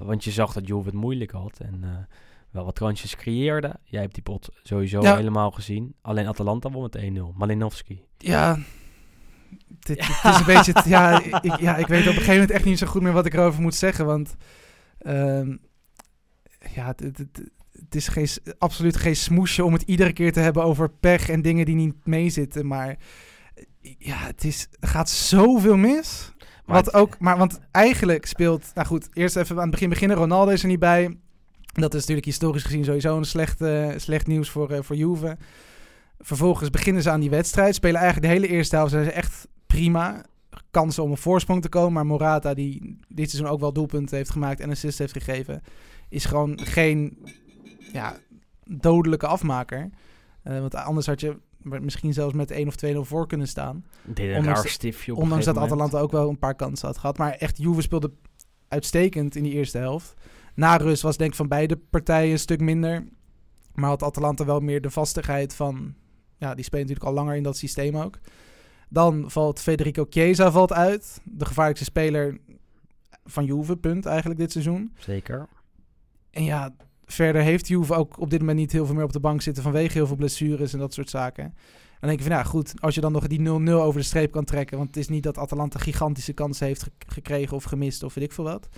[0.01, 2.07] Want je zag dat Juve het moeilijk had en
[2.51, 3.75] wel wat kansjes creëerde.
[3.83, 5.15] Jij hebt die pot sowieso Ja.
[5.15, 5.95] helemaal gezien.
[6.01, 7.33] Alleen Atalanta won met 1-0.
[7.35, 8.05] Malinowski.
[8.17, 8.57] Ja,
[9.79, 10.73] dit, dit is een beetje...
[10.85, 13.25] ja, ik, ja, ik weet op een gegeven moment echt niet zo goed meer wat
[13.25, 14.05] ik erover moet zeggen.
[14.05, 14.35] Want
[14.97, 15.55] ehm,
[16.75, 20.39] ja, het, het, het- het is geen, absoluut geen smoesje om het iedere keer te
[20.39, 22.67] hebben over pech en dingen die niet meezitten.
[22.67, 22.87] Maar
[23.55, 26.33] eh, ja, het is, er gaat zoveel mis.
[26.65, 30.17] Maar Wat ook, maar want eigenlijk speelt, nou goed, eerst even aan het begin beginnen.
[30.17, 31.17] Ronaldo is er niet bij.
[31.73, 33.63] Dat is natuurlijk historisch gezien sowieso een slecht,
[33.95, 35.37] slecht nieuws voor, eh, voor Juve.
[36.19, 37.75] Vervolgens beginnen ze aan die wedstrijd.
[37.75, 40.25] Spelen eigenlijk de hele eerste helft zijn ze echt prima.
[40.71, 41.93] Kansen om een voorsprong te komen.
[41.93, 45.61] Maar Morata, die dit seizoen ook wel doelpunten heeft gemaakt en assist heeft gegeven,
[46.11, 47.17] is gewoon geen
[47.93, 48.17] ja,
[48.63, 49.89] dodelijke afmaker.
[50.43, 53.85] Eh, want anders had je misschien zelfs met 1 of 2-0 voor kunnen staan.
[54.03, 55.71] Deed ondanks stiftje Ondanks dat moment.
[55.71, 57.17] Atalanta ook wel een paar kansen had gehad.
[57.17, 58.11] Maar echt, Juve speelde
[58.67, 60.13] uitstekend in die eerste helft.
[60.55, 63.07] Na rust was denk ik van beide partijen een stuk minder.
[63.73, 65.93] Maar had Atalanta wel meer de vastigheid van...
[66.37, 68.19] Ja, die speelt natuurlijk al langer in dat systeem ook.
[68.89, 71.21] Dan valt Federico Chiesa valt uit.
[71.23, 72.39] De gevaarlijkste speler
[73.25, 74.93] van Juve, punt eigenlijk dit seizoen.
[74.97, 75.47] Zeker.
[76.31, 76.73] En ja,
[77.05, 79.63] verder heeft Juve ook op dit moment niet heel veel meer op de bank zitten...
[79.63, 81.53] vanwege heel veel blessures en dat soort zaken.
[81.99, 84.31] Dan denk je van, ja goed, als je dan nog die 0-0 over de streep
[84.31, 84.77] kan trekken...
[84.77, 88.23] want het is niet dat Atalanta gigantische kansen heeft ge- gekregen of gemist of weet
[88.23, 88.69] ik veel wat...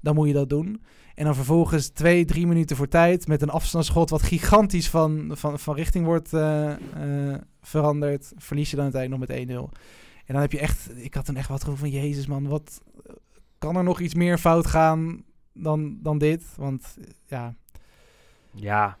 [0.00, 0.82] dan moet je dat doen.
[1.14, 3.26] En dan vervolgens twee, drie minuten voor tijd...
[3.26, 8.32] met een afstandsschot wat gigantisch van, van, van richting wordt eh, eh, veranderd...
[8.36, 9.78] verlies je dan uiteindelijk nog met 1-0.
[10.26, 10.90] En dan heb je echt...
[10.94, 12.80] Ik had toen echt wat gevoel van, jezus man, wat...
[13.58, 16.44] Kan er nog iets meer fout gaan dan, dan dit?
[16.56, 16.96] Want
[17.26, 17.54] ja,
[18.54, 18.96] Ja,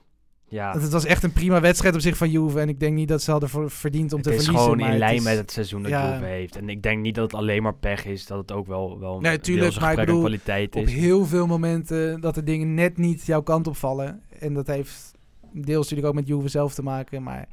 [0.48, 0.72] ja.
[0.78, 2.60] Het was echt een prima wedstrijd op zich van Juve.
[2.60, 4.62] En ik denk niet dat ze hadden voor- verdiend om het te is verliezen.
[4.64, 6.12] gewoon maar in het lijn is- met het seizoen dat ja.
[6.12, 6.56] Juve heeft.
[6.56, 9.20] En ik denk niet dat het alleen maar pech is, dat het ook wel, wel
[9.20, 10.92] Nee, tuurlijk, maar ik bedoel, kwaliteit Op is.
[10.92, 14.22] heel veel momenten dat de dingen net niet jouw kant op vallen.
[14.38, 15.12] En dat heeft
[15.52, 17.22] deels natuurlijk ook met Juve zelf te maken.
[17.22, 17.48] Maar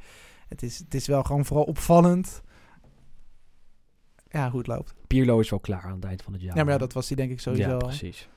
[0.48, 2.42] het is, het is wel gewoon vooral opvallend.
[4.28, 4.94] Ja, hoe het loopt.
[5.06, 6.56] Pirlo is wel klaar aan het eind van het jaar.
[6.56, 8.28] Ja, maar ja, dat was hij denk ik sowieso Ja, precies.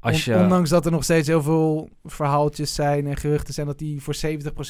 [0.00, 3.80] Als je, Ondanks dat er nog steeds heel veel verhaaltjes zijn en geruchten zijn dat
[3.80, 4.16] hij voor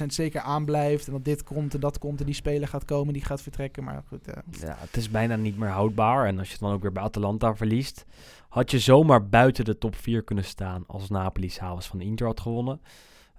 [0.02, 1.06] 70% zeker aanblijft.
[1.06, 3.84] En dat dit komt en dat komt en die speler gaat komen, die gaat vertrekken.
[3.84, 4.42] Maar goed, ja.
[4.60, 6.26] ja, het is bijna niet meer houdbaar.
[6.26, 8.04] En als je het dan ook weer bij Atalanta verliest,
[8.48, 12.40] had je zomaar buiten de top 4 kunnen staan als Napoli s'avonds van Inter had
[12.40, 12.80] gewonnen.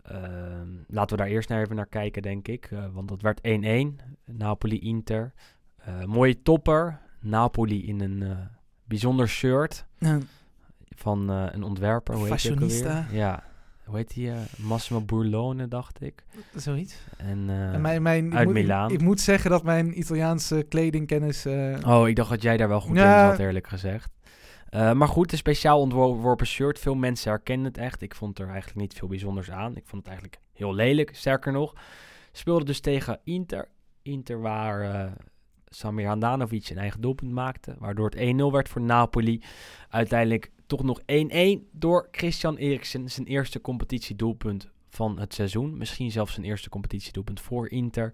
[0.03, 2.65] Ehm, laten we daar eerst naar even naar kijken, denk ik.
[2.71, 3.99] Eh, want dat werd 1-1.
[4.25, 5.33] Napoli-Inter.
[5.77, 6.99] Eh, mooie topper.
[7.19, 8.37] Napoli in een eh,
[8.83, 9.85] bijzonder shirt
[10.99, 12.13] van eh, een ontwerper.
[12.13, 12.31] Hoe heet?
[12.31, 13.05] Fashionista.
[13.11, 13.43] Ja.
[13.85, 14.31] Hoe heet die?
[14.31, 16.23] eh, Massimo Burlone, dacht ik.
[16.55, 16.95] Zoiets.
[17.17, 18.87] En, eh, En mijn, mijn, ik uit moet- Milaan.
[18.91, 21.45] Ik, ik moet zeggen dat mijn Italiaanse kledingkennis...
[21.85, 23.23] Oh, ik dacht dat jij daar wel goed Ja.
[23.23, 24.09] in zat, eerlijk gezegd.
[24.71, 26.79] Maar goed, een speciaal ontworpen shirt.
[26.79, 28.01] Veel mensen herkennen het echt.
[28.01, 29.75] Ik vond er eigenlijk niet veel bijzonders aan.
[29.75, 31.15] Ik vond het eigenlijk heel lelijk.
[31.15, 31.73] Sterker nog,
[32.31, 33.67] speelde dus tegen Inter.
[34.01, 35.11] Inter waar
[35.65, 37.75] Samir Handanovic een eigen doelpunt maakte.
[37.79, 39.41] Waardoor het 1-0 werd voor Napoli.
[39.89, 41.05] Uiteindelijk toch nog 1-1
[41.71, 43.09] door Christian Eriksen.
[43.09, 45.77] Zijn eerste competitiedoelpunt van het seizoen.
[45.77, 48.13] Misschien zelfs zijn eerste competitiedoelpunt voor Inter.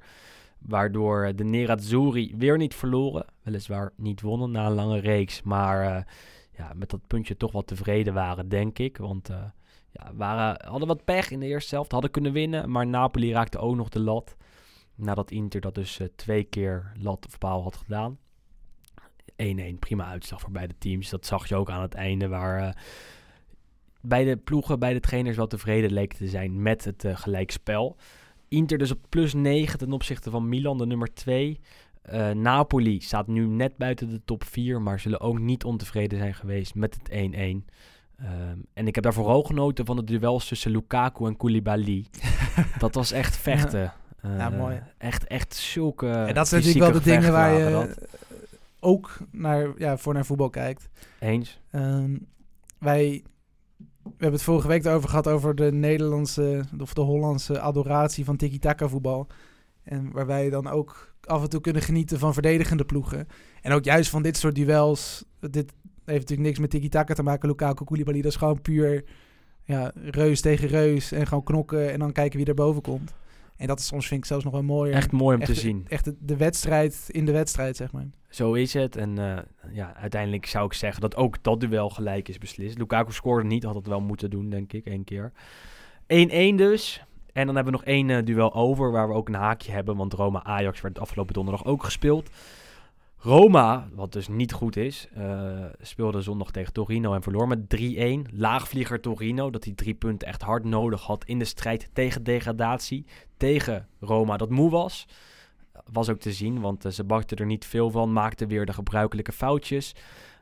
[0.60, 3.26] Waardoor eh, de Nerazzurri weer niet verloren.
[3.42, 5.42] Weliswaar niet wonnen na een lange reeks.
[5.42, 6.04] Maar eh,
[6.58, 8.98] ja, met dat puntje toch wel tevreden waren, denk ik.
[8.98, 9.44] Want eh,
[9.92, 11.92] ja, hadden wat pech in de eerste helft.
[11.92, 12.72] Hadden kunnen winnen.
[12.72, 14.36] Maar Napoli raakte ook nog de lat.
[14.96, 18.18] Nadat Inter dat dus twee keer lat of paal had gedaan.
[19.76, 21.10] 1-1, prima uitslag voor beide teams.
[21.10, 22.28] Dat zag je ook aan het einde.
[22.28, 22.74] Waar eh,
[24.02, 27.96] beide ploegen, beide trainers wel tevreden leken te zijn met het eh, gelijkspel.
[28.48, 31.60] Inter dus op plus 9 ten opzichte van Milan, de nummer 2.
[32.02, 36.34] Eh, Napoli staat nu net buiten de top 4, maar zullen ook niet ontevreden zijn
[36.34, 37.66] geweest met het 1-1.
[38.18, 42.06] Ehm, en ik heb daar vooral genoten van de duels tussen Lukaku en Koulibaly.
[42.80, 43.94] dat was echt vechten.
[44.38, 44.82] Ja, mooi.
[44.98, 48.08] Echt, echt zulke en dat zijn fysieke natuurlijk wel de dingen waar je dat.
[48.84, 50.90] Ook naar, ja, voor naar voetbal kijkt.
[51.20, 51.62] Eens.
[51.72, 52.18] Ehm,
[52.80, 53.24] wij
[54.04, 58.38] we hebben het vorige week erover gehad over de Nederlandse of de Hollandse adoratie van
[58.38, 59.28] tiki-taka voetbal.
[59.84, 63.28] En waar wij dan ook af en toe kunnen genieten van verdedigende ploegen.
[63.62, 65.26] En ook juist van dit soort duels.
[65.40, 65.74] Dit
[66.06, 67.50] heeft natuurlijk niks met tiki-taka te maken.
[67.50, 69.04] Lukaku, Koulibaly, dat is gewoon puur
[69.64, 71.12] ja, reus tegen reus.
[71.12, 73.14] En gewoon knokken en dan kijken wie er boven komt.
[73.58, 74.96] En dat is soms vind ik zelfs nog wel mooier.
[74.96, 75.86] Echt mooi om Echt- te zien.
[75.88, 78.08] Echt de, de wedstrijd in de wedstrijd, zeg maar.
[78.30, 78.96] Zo is het.
[78.96, 79.44] En eh,
[79.74, 82.78] ja, uiteindelijk zou ik zeggen dat ook dat duel gelijk is beslist.
[82.78, 85.32] Lukaku scoorde niet, had het wel moeten doen, denk ik, één keer.
[86.08, 87.04] 1-1 dus.
[87.34, 89.96] En dan hebben we nog één eh, duel over, waar we ook een haakje hebben.
[89.96, 92.30] Want Roma-Ajax werd afgelopen donderdag ook gespeeld.
[93.26, 98.28] Roma, wat dus niet goed is, eh, speelde zondag tegen Torino en verloor met 3-1.
[98.32, 103.06] Laagvlieger Torino, dat die drie punten echt hard nodig had in de strijd tegen degradatie.
[103.38, 105.08] Tegen Roma, dat moe was.
[105.92, 108.14] Was ook te zien, want eh, ze bakten er niet veel van.
[108.14, 109.96] Maakten weer de gebruikelijke foutjes.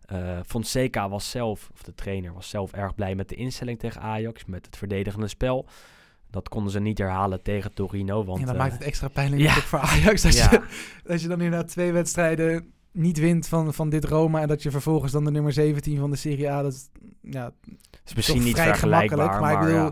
[0.05, 4.01] Eh, Fonseca was zelf, of de trainer, was zelf erg blij met de instelling tegen
[4.01, 4.45] Ajax.
[4.45, 5.65] Met het verdedigende spel.
[6.31, 8.23] Dat konden ze niet herhalen tegen Torino.
[8.23, 9.51] Want, dan eh, maakt het extra pijnlijk ja.
[9.53, 10.21] voor Ajax.
[10.21, 10.61] Dat, ja, je,
[11.03, 14.41] dat je dan inderdaad twee wedstrijden niet wint van, van dit Roma.
[14.41, 16.61] En dat je vervolgens dan de nummer 17 van de Serie A.
[16.61, 16.89] Dat is
[17.21, 17.51] ja,
[18.05, 19.17] is misschien niet vrij vergelijkbaar.
[19.17, 19.41] gemakkelijk.
[19.41, 19.91] Maar, Maar, ik bedoel,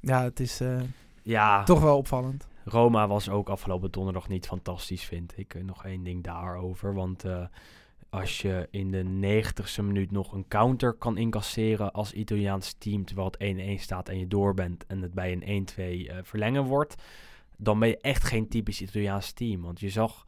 [0.00, 0.80] ja, ja, het is eh,
[1.22, 2.46] ja, toch wel opvallend.
[2.64, 5.54] Roma was ook afgelopen donderdag niet fantastisch, vind ik.
[5.54, 6.94] Eh, Nog één ding daarover.
[6.94, 7.44] Want eh,
[8.14, 13.32] als je in de 90ste minuut nog een counter kan incasseren als Italiaans team, terwijl
[13.38, 16.94] het 1-1 staat en je door bent en het bij een 1-2 eh, verlengen wordt,
[17.56, 19.62] dan ben je echt geen typisch Italiaans team.
[19.62, 20.26] Want je zag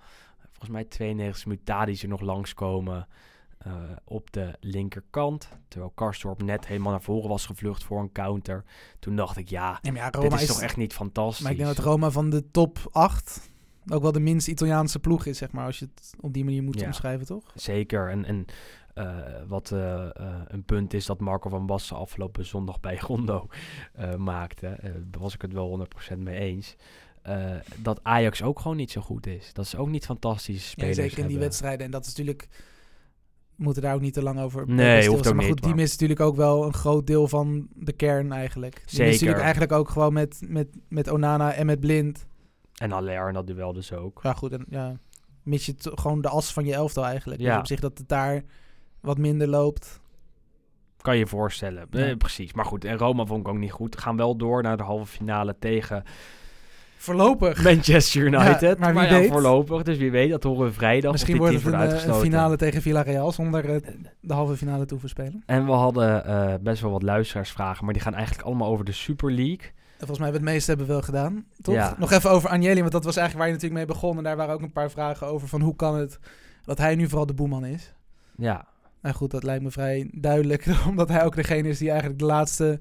[0.48, 3.08] volgens mij 92 minuut Tadic er nog langskomen
[3.58, 3.72] eh
[4.04, 8.64] op de linkerkant, terwijl Karsdorp net helemaal naar voren was gevlucht voor een counter.
[8.98, 11.42] Toen dacht ik, ja, Ja, dit is, is, toch echt niet fantastisch.
[11.42, 13.50] Maar ik denk dat Roma van de top 8
[13.88, 15.64] ook wel de minst Italiaanse ploeg is, zeg maar.
[15.66, 16.86] Als je het op die manier moet Ja.
[16.86, 17.44] omschrijven, toch?
[17.54, 18.10] Zeker.
[18.10, 18.44] En, en
[18.94, 19.16] eh,
[19.48, 20.10] wat eh, eh,
[20.46, 23.46] een punt is dat Marco van Basten afgelopen zondag bij Rondo
[23.92, 24.78] eh, maakte.
[24.82, 26.76] daar was ik het wel 100% mee eens.
[27.76, 29.52] dat Ajax ook gewoon niet zo goed is.
[29.52, 31.84] Dat ze ook niet fantastische Ja, zeker in die wedstrijden.
[31.84, 32.48] En dat is natuurlijk...
[33.56, 35.74] We moeten daar ook niet te lang over Nee, hoeft ook Maar goed, niet, die
[35.74, 38.74] mist natuurlijk ook wel een groot deel van de kern eigenlijk.
[38.74, 39.10] Die mist Zeker.
[39.12, 42.26] natuurlijk eigenlijk ook gewoon met, met, met Onana en met Blind.
[42.76, 44.20] En Haller en dat duel dus ook.
[44.22, 44.52] Ja, goed.
[44.52, 44.96] En, ja,
[45.42, 47.40] mis je gewoon de as van je elftal eigenlijk.
[47.40, 47.50] Ja.
[47.50, 48.42] Dus op zich dat het daar
[49.00, 50.00] wat minder loopt.
[51.00, 51.86] Kan je je voorstellen.
[51.90, 52.06] Ja.
[52.06, 52.52] Eh, precies.
[52.52, 53.98] Maar goed, en Roma vond ik ook niet goed.
[53.98, 56.04] Gaan wel door naar de halve finale tegen
[56.96, 57.62] Voorlopig.
[57.62, 58.78] Manchester United.
[58.78, 59.30] maar wie ja, weet.
[59.30, 59.82] voorlopig.
[59.82, 61.12] Dus wie weet, dat horen we vrijdag.
[61.12, 63.82] Misschien wordt het een, worden eh, een finale tegen Villarreal zonder
[64.20, 65.42] de halve finale toe verspelen.
[65.46, 68.92] En we hadden eh, best wel wat luisteraarsvragen, maar die gaan eigenlijk allemaal over de
[68.92, 69.70] Super League.
[69.98, 71.74] Volgens mij hebben we het meeste hebben we wel gedaan, toch?
[71.74, 71.94] Ja.
[71.98, 74.16] Nog even over Agnelli, want dat was eigenlijk waar je natuurlijk mee begon.
[74.16, 76.18] En daar waren ook een paar vragen over van hoe kan het
[76.64, 77.92] dat hij nu vooral de boeman is.
[78.36, 78.66] Ja,
[79.02, 82.24] Nou goed, dat lijkt me vrij duidelijk, omdat hij ook degene is die eigenlijk de
[82.24, 82.80] laatste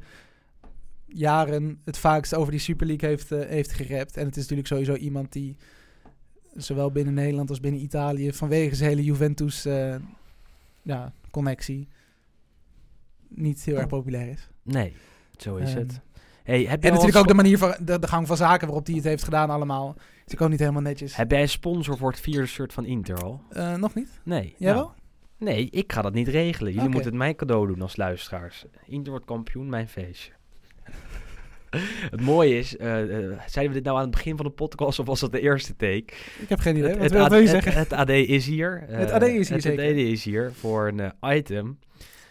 [1.06, 4.18] jaren het vaakst over die Super League heeft, eh, heeft gerept.
[4.18, 5.58] En het is natuurlijk sowieso iemand die
[6.56, 9.96] zowel binnen Nederland als binnen Italië vanwege zijn hele Juventus eh,
[10.82, 11.88] ja, connectie
[13.28, 14.50] niet heel erg populair is.
[14.64, 14.94] nee,
[15.38, 16.00] zo is Ehm, het.
[16.46, 18.96] Hey, heb, En natuurlijk ook de manier van de, de gang van zaken waarop hij
[18.96, 19.94] het heeft gedaan allemaal.
[19.98, 21.16] Is natuurlijk ook niet helemaal netjes.
[21.16, 23.42] heb jij een sponsor voor het vierde shirt van Inter al?
[23.50, 24.10] Eh, nog niet?
[24.24, 24.56] Nee.
[24.58, 24.94] Jij Nou, wel?
[25.38, 26.74] Nee, ik ga dat niet regelen.
[26.74, 28.66] Jullie moeten het mij cadeau doen als luisteraars.
[28.88, 30.32] Inter wordt kampioen, mijn feestje.
[32.16, 35.06] het mooie is, eh, zeiden we dit nou aan het begin van de podcast of
[35.06, 36.14] was dat de eerste take?
[36.40, 36.90] Ik heb geen idee.
[36.90, 37.74] Het, Wat het wil, AD wil je zeggen?
[37.74, 38.84] Het, AD is hier.
[38.88, 39.84] Het AD is hier Het zeker.
[39.84, 41.80] AD is hier voor een item.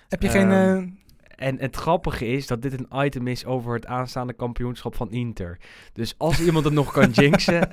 [0.09, 1.03] heb je geen...
[1.37, 5.59] En het grappige is dat dit een item is over het aanstaande kampioenschap van Inter.
[5.93, 7.69] Dus als iemand het nog kan jinxen...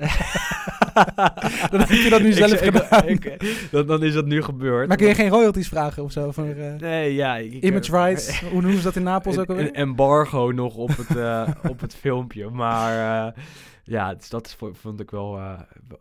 [1.70, 3.08] Dan heb je dat nu zelf ik- gedaan.
[3.08, 4.88] ik- dan, dan is dat nu gebeurd.
[4.88, 6.30] maar kun je geen royalties vragen of zo?
[6.32, 7.40] Voor, eh, Nee, ja.
[7.40, 8.40] image rights?
[8.52, 9.64] Hoe noemen ze dat in Napels ook alweer?
[9.66, 12.50] een embargo nog op het, eh, op het filmpje.
[12.50, 13.42] Maar eh,
[13.84, 15.40] ja, dus dat vond ik wel,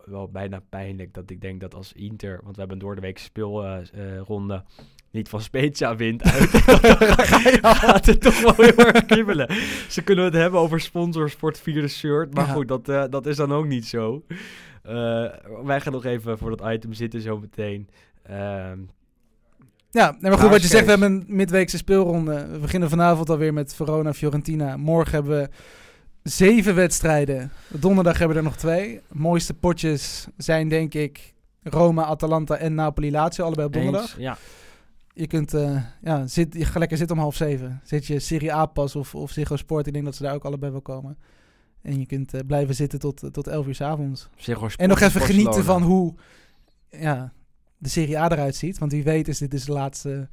[0.06, 1.14] wel- bijna pijnlijk.
[1.14, 4.64] Dat ik denk dat als Inter, want we hebben een doordeweekse speelronde,
[5.12, 6.52] niet van Spezia wint uit.
[7.62, 9.48] dan gaat het toch wel heel erg kriebelen.
[9.90, 12.34] Ze kunnen het hebben over sponsors voor vierde shirt.
[12.34, 12.54] Maar Ja.
[12.54, 14.24] goed, dat, eh, dat is dan ook niet zo.
[14.84, 14.94] Eh,
[15.64, 17.90] wij gaan nog even voor dat item zitten zo meteen.
[18.24, 18.78] Ehm,
[19.92, 22.48] Ja, maar goed, wat je zegt, we hebben een midweekse speelronde.
[22.52, 24.78] We beginnen vanavond alweer met Verona Fiorentina.
[24.78, 25.50] Morgen hebben we
[26.30, 27.52] zeven wedstrijden.
[27.68, 29.02] Donderdag hebben we er nog twee.
[29.12, 31.34] mooiste potjes zijn denk ik
[31.64, 34.02] Roma, Atalanta en Napoli Lazio, allebei op donderdag.
[34.02, 34.16] eens?
[34.18, 34.38] Ja.
[35.14, 37.82] Je kunt, eh, ja, zit, je gaat lekker zitten om half zeven.
[37.84, 40.46] Zit je Serie A pas of, of Ziggo Sport, ik denk dat ze daar ook
[40.46, 41.18] allebei wel komen.
[41.82, 44.30] En je kunt eh, blijven zitten tot, tot 11 uur s avonds.
[44.36, 46.16] Ziggo En nog Sport even genieten van hoe
[46.90, 47.34] ja,
[47.78, 48.78] de Serie A eruit ziet.
[48.78, 50.30] Want wie weet is dit dus de laatste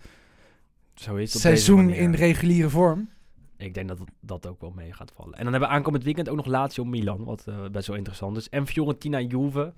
[0.95, 3.09] Zo seizoen in reguliere vorm.
[3.57, 5.35] Ik denk dat dat ook wel mee gaat vallen.
[5.35, 8.37] En dan hebben we aankomend weekend ook nog Lazio Milan, wat eh, best wel interessant
[8.37, 8.49] is.
[8.49, 9.73] En Fiorentina Juve,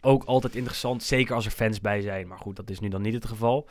[0.00, 2.28] ook altijd interessant, zeker als er fans bij zijn.
[2.28, 3.68] Maar goed, dat is nu dan niet het geval.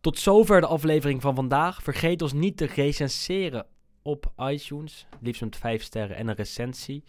[0.00, 1.82] Tot zover de aflevering van vandaag.
[1.82, 3.66] Vergeet ons niet te recenseren
[4.02, 5.06] op iTunes.
[5.20, 7.04] Liefst met 5 sterren en een recensie.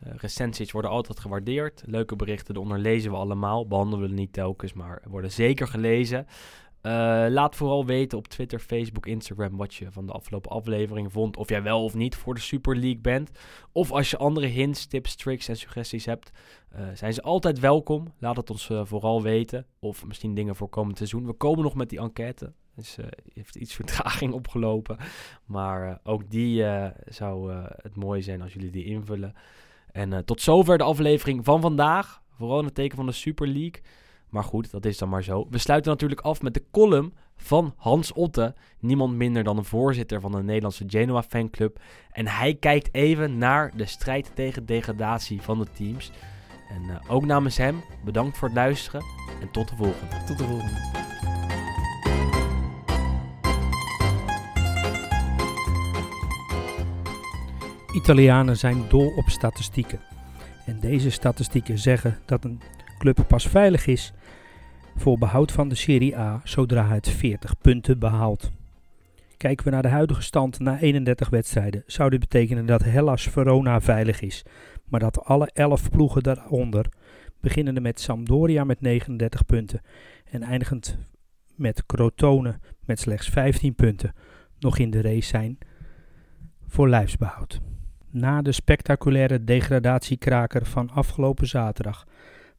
[0.00, 1.82] Eh, recensies worden altijd gewaardeerd.
[1.86, 3.66] Leuke berichten eronder lezen we allemaal.
[3.66, 6.26] Behandelen we niet telkens, maar worden zeker gelezen.
[6.84, 11.36] Eh, laat vooral weten op Twitter, Facebook, Instagram wat je van de afgelopen aflevering vond.
[11.36, 13.30] Of jij wel of niet voor de Super League bent.
[13.72, 16.30] Of als je andere hints, tips, tricks en suggesties hebt,
[16.68, 18.12] eh, zijn ze altijd welkom.
[18.18, 19.66] Laat het ons eh, vooral weten.
[19.78, 21.26] Of misschien dingen voor komend seizoen.
[21.26, 22.52] We komen nog met die enquête.
[22.74, 24.96] Dus eh, heeft iets vertraging opgelopen.
[25.44, 26.64] Maar ook die
[27.04, 29.34] zou het mooi zijn als jullie die invullen.
[29.92, 32.22] En tot zover de aflevering van vandaag.
[32.30, 33.82] Vooral in het teken van de Super League.
[34.34, 35.46] Maar goed, dat is dan maar zo.
[35.50, 38.54] We sluiten natuurlijk af met de column van Hans Otte.
[38.78, 41.80] Niemand minder dan een voorzitter van de Nederlandse Genoa fanclub.
[42.12, 46.10] En hij kijkt even naar de strijd tegen degradatie van de teams.
[46.68, 49.02] En eh, ook namens hem, bedankt voor het luisteren
[49.40, 50.24] en tot de volgende.
[50.26, 50.80] Tot de volgende.
[57.94, 60.00] Italianen zijn dol op statistieken.
[60.66, 62.60] En deze statistieken zeggen dat een
[62.98, 64.12] club pas veilig is
[64.96, 68.52] voor behoud van de Serie A zodra het 40 punten behaalt.
[69.36, 73.80] Kijken we naar de huidige stand na 31 wedstrijden, zou dit betekenen dat Hellas Verona
[73.80, 74.44] veilig is,
[74.84, 76.86] maar dat alle 11 ploegen daaronder,
[77.40, 79.80] beginnende met Sampdoria met 39 punten
[80.30, 80.98] en eindigend
[81.54, 84.12] met Crotone met slechts 15 punten,
[84.58, 85.58] nog in de race zijn
[86.66, 87.60] voor lijfsbehoud.
[88.10, 92.06] Na de spectaculaire degradatiekraker van afgelopen zaterdag,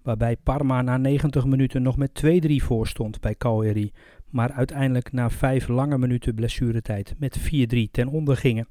[0.06, 3.92] waarbij Parma na 90 minuten nog met 2-3 voor stond bij Cagliari,
[4.30, 8.68] maar uiteindelijk na 5 lange minuten blessuretijd met 4-3 ten onder gingen.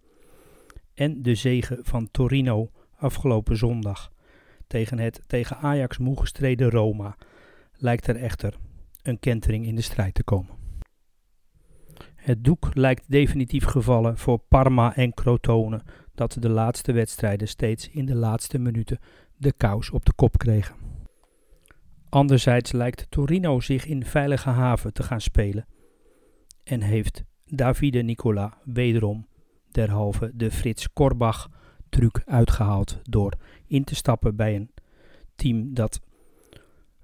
[0.94, 4.12] En de zege van Torino afgelopen zondag
[4.66, 7.16] tegen het tegen Ajax moe gestreden Roma,
[7.72, 8.54] lijkt er echter
[9.02, 10.54] een kentering in de strijd te komen.
[12.14, 15.82] Het doek lijkt definitief gevallen voor Parma en Crotone,
[16.14, 18.98] dat de laatste wedstrijden steeds in de laatste minuten
[19.36, 20.93] de kous op de kop kregen.
[22.14, 25.66] Anderzijds lijkt Torino zich in veilige haven te gaan spelen
[26.64, 29.26] en heeft Davide Nicola wederom
[29.70, 31.50] derhalve de Frits Korbach
[31.88, 33.32] truc uitgehaald door
[33.66, 34.70] in te stappen bij een
[35.34, 36.00] team dat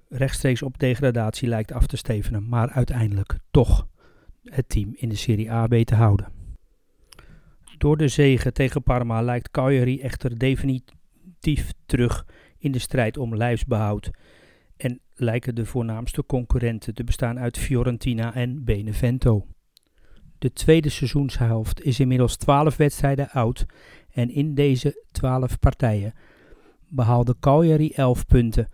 [0.09, 3.87] rechtstreeks op degradatie lijkt af te stevenen, maar uiteindelijk toch
[4.43, 6.31] het team in de Serie A weet te houden.
[7.77, 12.25] Door de zege tegen Parma lijkt Cagliari echter definitief terug
[12.57, 14.11] in de strijd om lijfsbehoud
[14.81, 19.45] en lijken de voornaamste concurrenten te bestaan uit Fiorentina en Benevento.
[20.37, 23.65] De tweede seizoenshelft is inmiddels 12 wedstrijden oud
[24.11, 26.13] en in deze 12 partijen
[26.91, 28.69] behaalde Cagliari 11 punten,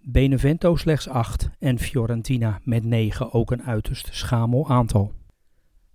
[0.00, 5.12] Benevento slechts 8 en Fiorentina met 9 ook een uiterst schamel aantal.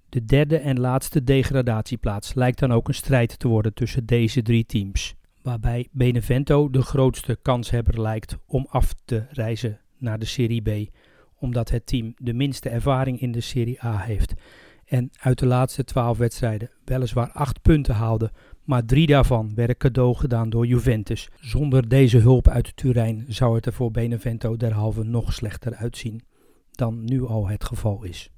[0.09, 4.66] De derde en laatste degradatieplaats lijkt dan ook een strijd te worden tussen deze drie
[4.66, 10.89] teams, waarbij Benevento de grootste kanshebber lijkt om af te reizen naar de Serie B,
[11.39, 14.33] omdat het team de minste ervaring in de Serie A heeft
[14.85, 18.31] en uit de laatste 12 wedstrijden weliswaar 8 punten haalde,
[18.63, 21.29] maar drie daarvan werden cadeau gedaan door Juventus.
[21.39, 26.21] Zonder deze hulp uit Turijn zou het er voor Benevento derhalve nog slechter uitzien
[26.71, 28.31] dan nu al het geval is.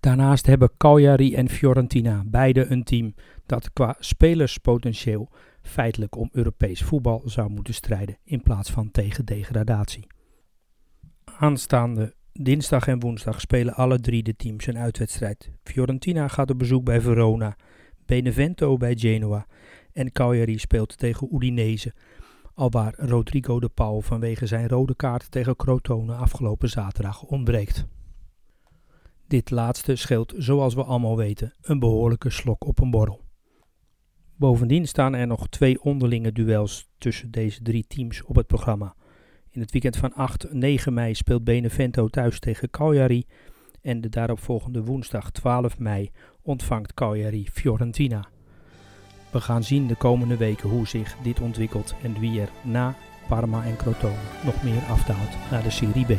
[0.00, 3.14] Daarnaast hebben Cagliari en Fiorentina beide een team
[3.46, 5.30] dat qua spelerspotentieel
[5.68, 10.06] feitelijk om Europees voetbal zou moeten strijden in plaats van tegen degradatie.
[11.24, 15.50] Aanstaande dinsdag en woensdag spelen alle drie de teams een uitwedstrijd.
[15.62, 17.56] Fiorentina gaat op bezoek bij Verona,
[18.06, 19.46] Benevento bij Genoa
[19.92, 21.94] en Cagliari speelt tegen Udinese,
[22.54, 27.86] alwaar Rodrigo de Paul vanwege zijn rode kaart tegen Crotone afgelopen zaterdag ontbreekt.
[29.26, 33.27] Dit laatste scheelt, zoals we allemaal weten, een behoorlijke slok op een borrel.
[34.38, 38.94] Bovendien staan er nog twee onderlinge duels tussen deze drie teams op het programma.
[39.50, 43.24] In het weekend van 8 9 mei speelt Benevento thuis tegen Cagliari
[43.82, 46.10] en de daaropvolgende woensdag 12 mei
[46.42, 48.28] ontvangt Cagliari Fiorentina.
[49.30, 52.94] We gaan zien de komende weken hoe zich dit ontwikkelt en wie er na
[53.28, 54.14] Parma en Crotone
[54.44, 56.12] nog meer afdaalt naar de Serie B.